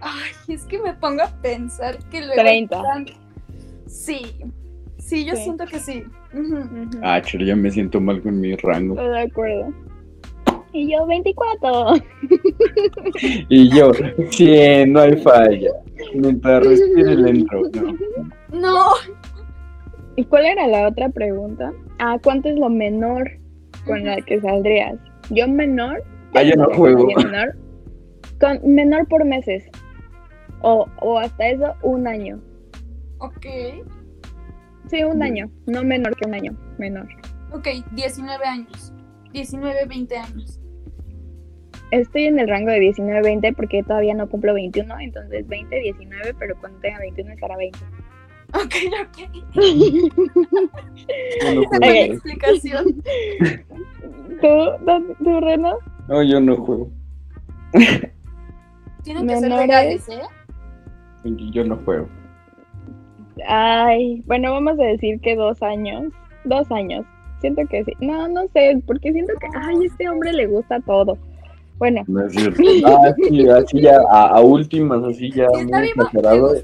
Ay, 0.04 0.54
es 0.54 0.64
que 0.66 0.78
me 0.80 0.92
pongo 0.94 1.22
a 1.22 1.28
pensar 1.42 1.96
que 2.10 2.20
luego. 2.20 2.34
30. 2.42 2.76
están- 2.76 3.06
Sí, 3.86 4.20
sí, 4.98 5.24
yo 5.24 5.36
Sí. 5.36 5.42
siento 5.44 5.64
que 5.66 5.78
sí. 5.78 6.02
Ah, 7.02 7.20
chale, 7.22 7.46
ya 7.46 7.54
me 7.56 7.70
siento 7.70 8.00
mal 8.00 8.20
con 8.22 8.40
mi 8.40 8.54
rango. 8.56 8.94
Estoy 8.94 9.08
de 9.10 9.20
acuerdo. 9.20 9.72
Y 10.72 10.90
yo 10.90 11.06
24. 11.06 11.94
Y 13.50 13.68
yo, 13.76 13.92
100, 14.30 14.92
no 14.92 15.00
hay 15.00 15.16
falla. 15.18 15.70
Mientras 16.14 16.62
respire 16.66 17.14
le 17.16 17.30
entro. 17.30 17.62
No. 18.50 18.60
No, 18.60 18.86
¿Y 20.16 20.24
cuál 20.24 20.46
era 20.46 20.66
la 20.66 20.88
otra 20.88 21.08
pregunta? 21.10 21.72
Ah, 21.98 22.18
¿cuánto 22.22 22.48
es 22.48 22.58
lo 22.58 22.68
menor 22.70 23.30
con 23.86 24.04
la 24.04 24.16
que 24.22 24.40
saldrías? 24.40 24.96
Yo 25.30 25.46
menor. 25.48 26.02
Ah, 26.34 26.42
yo 26.42 26.54
no 26.56 26.66
juego. 26.74 27.06
Menor, 27.16 27.54
con, 28.40 28.58
menor 28.74 29.06
por 29.08 29.24
meses. 29.24 29.64
O, 30.62 30.86
o 31.00 31.18
hasta 31.18 31.48
eso, 31.48 31.74
un 31.82 32.06
año. 32.06 32.40
ok. 33.18 33.46
Sí, 34.88 35.02
un 35.04 35.22
año. 35.22 35.50
No 35.66 35.82
menor 35.84 36.14
que 36.16 36.26
un 36.26 36.34
año. 36.34 36.52
Menor. 36.78 37.08
Ok, 37.52 37.68
19 37.92 38.44
años. 38.44 38.92
19, 39.32 39.86
20 39.86 40.16
años. 40.18 40.60
Estoy 41.92 42.24
en 42.24 42.38
el 42.38 42.48
rango 42.48 42.70
de 42.72 42.78
19-20 42.80 43.54
porque 43.54 43.82
todavía 43.82 44.14
no 44.14 44.28
cumplo 44.28 44.54
21, 44.54 44.98
entonces 45.00 45.46
20-19, 45.46 46.34
pero 46.38 46.56
cuando 46.58 46.78
tenga 46.80 46.98
21 47.00 47.32
estará 47.32 47.56
20. 47.56 47.78
Ok, 48.54 48.74
ok. 49.02 49.18
No 51.54 51.62
Esa 51.62 51.76
juego. 51.78 52.12
explicación. 52.14 52.84
¿Tú, 54.40 55.24
tú, 55.24 55.40
Reno? 55.40 55.78
No, 56.08 56.22
yo 56.22 56.40
no 56.40 56.56
juego. 56.56 56.90
Tienen 59.02 59.26
que 59.26 59.34
ser 59.34 59.42
Menores. 59.42 59.66
legales, 59.66 60.08
¿eh? 60.08 60.20
Yo 61.24 61.64
no 61.64 61.76
juego. 61.84 62.08
Ay, 63.46 64.22
bueno, 64.26 64.52
vamos 64.52 64.78
a 64.78 64.84
decir 64.84 65.18
que 65.20 65.34
dos 65.36 65.62
años. 65.62 66.12
Dos 66.44 66.70
años. 66.70 67.06
Siento 67.40 67.62
que 67.68 67.84
sí. 67.84 67.92
No, 68.00 68.28
no 68.28 68.46
sé, 68.52 68.82
porque 68.86 69.12
siento 69.12 69.32
que, 69.40 69.46
ay, 69.54 69.86
este 69.86 70.08
hombre 70.08 70.32
le 70.32 70.46
gusta 70.46 70.80
todo. 70.80 71.18
Bueno, 71.78 72.02
No 72.06 72.26
es 72.26 72.32
cierto. 72.32 72.62
Ah, 72.86 73.14
sí, 73.16 73.48
así 73.48 73.80
ya, 73.80 73.98
a, 74.10 74.36
a 74.36 74.40
últimas, 74.40 75.02
así 75.04 75.30
ya 75.32 75.48
Si 75.54 75.64
muy 75.64 75.88
exagerado. 75.88 76.54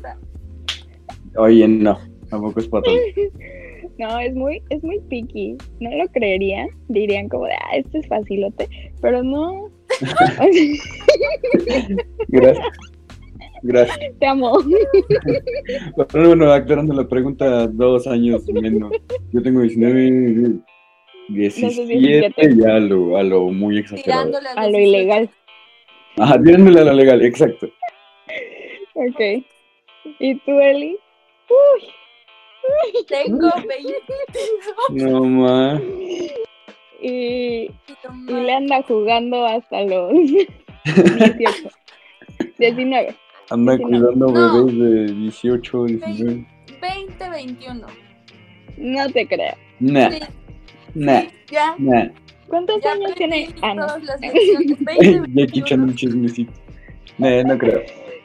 Oye, 1.37 1.69
no, 1.69 1.99
tampoco 2.31 2.61
es 2.61 2.69
para 2.69 2.85
tanto. 2.85 3.01
no, 3.99 4.19
es 4.21 4.35
muy, 4.35 4.63
es 4.71 4.83
muy 4.85 5.01
picky. 5.09 5.57
No 5.81 5.91
lo 5.91 6.07
creerían. 6.09 6.69
Dirían 6.89 7.29
como 7.29 7.47
de, 7.47 7.55
ah, 7.55 7.77
este 7.77 7.99
es 7.99 8.09
facilote. 8.09 8.69
Pero 9.01 9.23
no. 9.23 9.71
Gracias. 12.29 12.67
Gracias. 13.63 13.99
Te 14.19 14.27
amo. 14.27 14.59
Pero 16.13 16.29
bueno, 16.29 16.53
aclarando 16.53 16.95
la 16.95 17.07
pregunta, 17.09 17.67
dos 17.67 18.07
años 18.07 18.47
menos. 18.53 18.93
Yo 19.33 19.43
tengo 19.43 19.61
19, 19.63 20.61
17, 21.29 22.57
ya 22.57 22.77
a 22.77 22.81
lo, 22.81 23.17
a 23.17 23.23
lo 23.23 23.43
muy 23.51 23.79
exagerado. 23.79 24.27
Tirándole 24.27 24.49
A 24.57 24.67
lo 24.67 24.79
18. 24.79 24.89
ilegal. 24.89 25.31
Ajá, 26.17 26.43
tírenmela 26.43 26.81
a 26.81 26.85
la 26.85 26.93
legal, 26.95 27.23
exacto. 27.23 27.69
Ok. 28.95 29.21
¿Y 30.19 30.35
tú, 30.41 30.59
Eli? 30.59 30.99
Uy. 31.49 33.05
Tengo 33.07 33.49
20. 33.67 35.05
No 35.05 35.25
más. 35.25 35.81
Y, 37.01 37.71
y 37.71 37.71
le 38.29 38.53
anda 38.53 38.83
jugando 38.83 39.47
hasta 39.47 39.83
los 39.83 40.13
18. 40.85 41.71
19. 42.59 43.15
Anda 43.51 43.77
Sí, 43.77 43.83
no. 43.83 43.89
cuidando 43.89 44.27
No. 44.27 44.65
bebés 44.67 44.79
de 44.79 45.15
18, 45.15 45.85
19. 45.85 46.47
20, 46.81 47.31
21. 47.31 47.87
No 48.77 49.11
te 49.11 49.27
creo. 49.27 49.55
Nah, 49.81 50.11
Sí, 50.11 50.19
nah, 50.95 51.21
sí, 51.23 51.29
ya. 51.51 51.75
nah. 51.79 52.09
¿Cuántos 52.49 52.81
Ya 52.83 52.93
años 52.93 53.15
tiene? 53.15 53.49
Ah, 53.63 53.75
no. 53.75 53.87
lecciones. 54.21 54.85
20, 54.85 55.31
Ya 55.41 55.47
quichando 55.47 55.85
un 55.85 55.91
21. 55.91 55.95
chismecito. 55.95 56.53
Nah, 57.19 57.43
no 57.43 57.59
creo. 57.59 57.83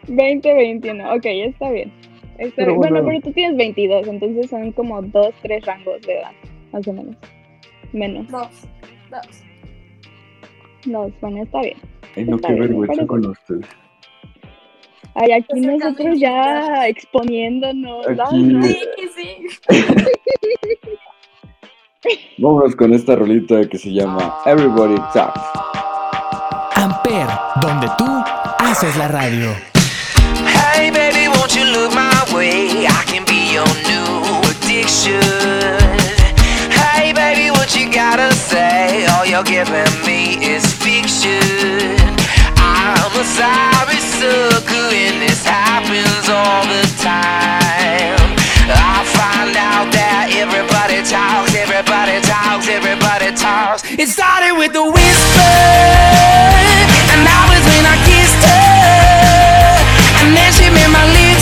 20, 0.07 0.53
21. 0.53 1.13
Ok, 1.15 1.25
está 1.25 1.71
bien. 1.71 1.91
Está 2.37 2.55
Pero 2.57 2.67
bien. 2.71 2.77
Bueno, 2.77 2.95
bueno. 3.03 3.07
pero 3.07 3.21
tú 3.21 3.31
tienes 3.33 3.57
22, 3.57 4.07
entonces 4.07 4.49
son 4.49 4.71
como 4.73 5.01
2, 5.01 5.33
3 5.41 5.65
rangos 5.65 6.01
de 6.01 6.13
edad, 6.19 6.31
más 6.71 6.87
o 6.87 6.93
menos. 6.93 7.15
Menos. 7.91 8.27
Dos. 8.29 8.49
Dos. 9.11 9.43
No, 10.85 11.09
bueno, 11.21 11.43
está 11.43 11.61
bien. 11.61 11.77
Ay, 12.15 12.25
no, 12.25 12.35
Está 12.35 12.47
qué 12.49 12.53
bien, 12.55 12.67
vergüenza 12.67 13.07
con 13.07 13.25
ustedes. 13.25 13.65
Ay, 15.15 15.31
aquí 15.31 15.59
nosotros 15.61 16.19
ya 16.19 16.87
exponiéndonos. 16.87 18.05
Aquí. 18.07 18.43
no. 18.43 18.63
Sí, 18.63 18.79
sí. 19.15 19.47
Vámonos 22.39 22.75
con 22.75 22.93
esta 22.93 23.15
rolita 23.15 23.65
que 23.69 23.77
se 23.77 23.93
llama 23.93 24.35
Everybody 24.45 24.95
Talks. 25.13 25.39
Amper, 26.75 27.27
donde 27.61 27.87
tú 27.97 28.05
haces 28.57 28.97
la 28.97 29.07
radio. 29.07 29.55
Hey 30.75 30.89
baby, 30.91 31.27
won't 31.27 31.55
you 31.55 31.63
look 31.63 31.93
my 31.93 32.11
way? 32.35 32.85
I 32.87 33.03
can 33.05 33.23
be 33.25 33.53
your 33.53 33.67
new 33.87 34.23
addiction. 34.49 35.21
Hey 36.71 37.13
baby, 37.13 37.51
what 37.51 37.73
you 37.75 37.85
gotta 37.89 38.33
say? 38.33 39.05
All 39.05 39.25
you're 39.25 39.43
giving 39.43 39.85
me 40.05 40.43
is 40.43 40.65
fiction. 40.73 41.95
I'm 42.57 43.15
a 43.15 43.23
sorry 43.23 43.82
and 44.23 45.21
this 45.21 45.43
happens 45.43 46.29
all 46.29 46.63
the 46.63 46.85
time. 47.03 48.23
I 48.71 49.03
find 49.03 49.51
out 49.57 49.91
that 49.91 50.31
everybody 50.31 51.03
talks, 51.03 51.51
everybody 51.51 52.21
talks, 52.23 52.67
everybody 52.71 53.35
talks. 53.35 53.83
It 53.99 54.07
started 54.07 54.55
with 54.55 54.71
a 54.79 54.85
whisper, 54.85 55.59
and 57.11 57.21
that 57.27 57.43
was 57.51 57.63
when 57.67 57.83
I 57.83 57.95
kissed 58.07 58.43
her. 58.47 58.63
And 60.23 60.31
then 60.31 60.49
she 60.55 60.71
made 60.71 60.91
my 60.93 61.03
lips 61.03 61.32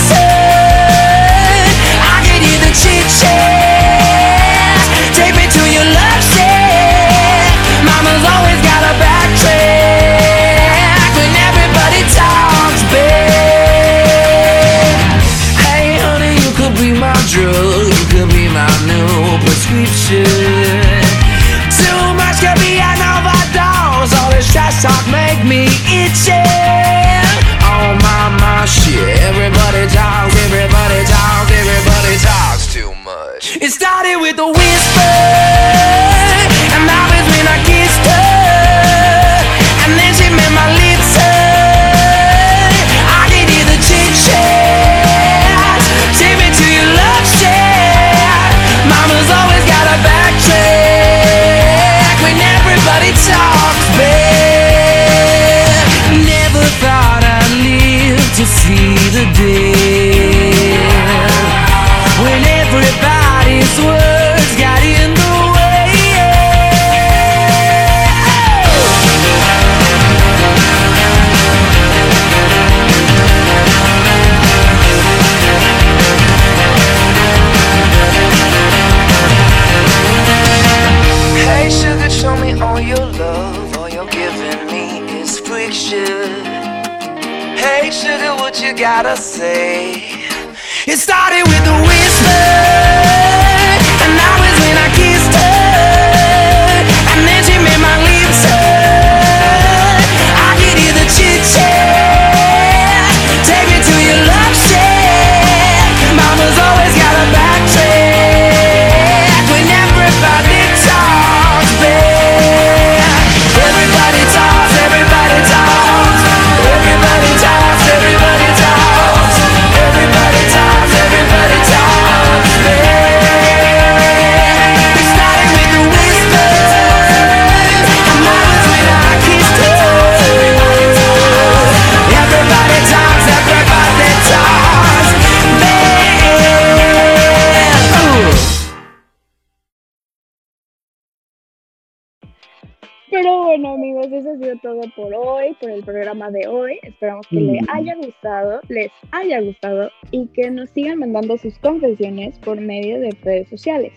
bueno, 143.52 143.74
amigos, 143.74 144.08
eso 144.14 144.32
ha 144.32 144.38
sido 144.38 144.56
todo 144.62 144.80
por 144.96 145.14
hoy, 145.14 145.54
por 145.60 145.70
el 145.70 145.84
programa 145.84 146.32
de 146.32 146.48
hoy. 146.48 146.80
Esperamos 146.84 147.28
que 147.28 147.36
les 147.36 147.62
haya 147.68 147.96
gustado, 147.98 148.62
les 148.70 148.90
haya 149.12 149.42
gustado 149.42 149.90
y 150.12 150.28
que 150.28 150.50
nos 150.50 150.70
sigan 150.70 151.00
mandando 151.00 151.38
sus 151.38 151.60
confesiones 151.60 152.40
por 152.40 152.62
medio 152.62 153.02
de 153.02 153.10
redes 153.24 153.50
sociales. 153.50 153.92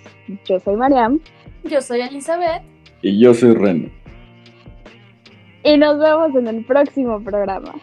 Yo 0.44 0.58
soy 0.58 0.74
Mariam 0.74 1.20
Yo 1.62 1.80
soy 1.80 2.00
Elizabeth. 2.00 2.62
Y 3.02 3.20
yo 3.20 3.32
soy 3.32 3.54
Reno. 3.54 3.90
y 5.62 5.76
nos 5.76 6.00
vemos 6.00 6.34
en 6.34 6.48
el 6.48 6.64
próximo 6.64 7.22
programa. 7.22 7.76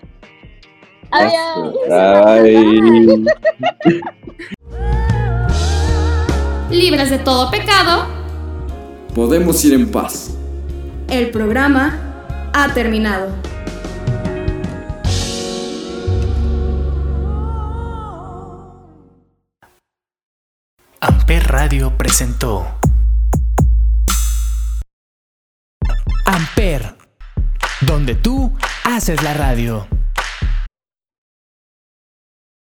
Adiós. 1.11 1.73
Ay. 1.89 3.23
Libres 6.69 7.09
de 7.09 7.19
todo 7.19 7.49
pecado, 7.49 8.07
Podemos 9.15 9.63
ir 9.63 9.73
en 9.73 9.89
paz. 9.89 10.37
El 11.11 11.29
programa 11.29 11.99
ha 12.53 12.73
terminado. 12.73 13.35
Amper 21.01 21.47
Radio 21.47 21.97
presentó 21.97 22.65
Amper, 26.25 26.95
donde 27.81 28.15
tú 28.15 28.55
haces 28.85 29.21
la 29.21 29.33
radio. 29.33 29.87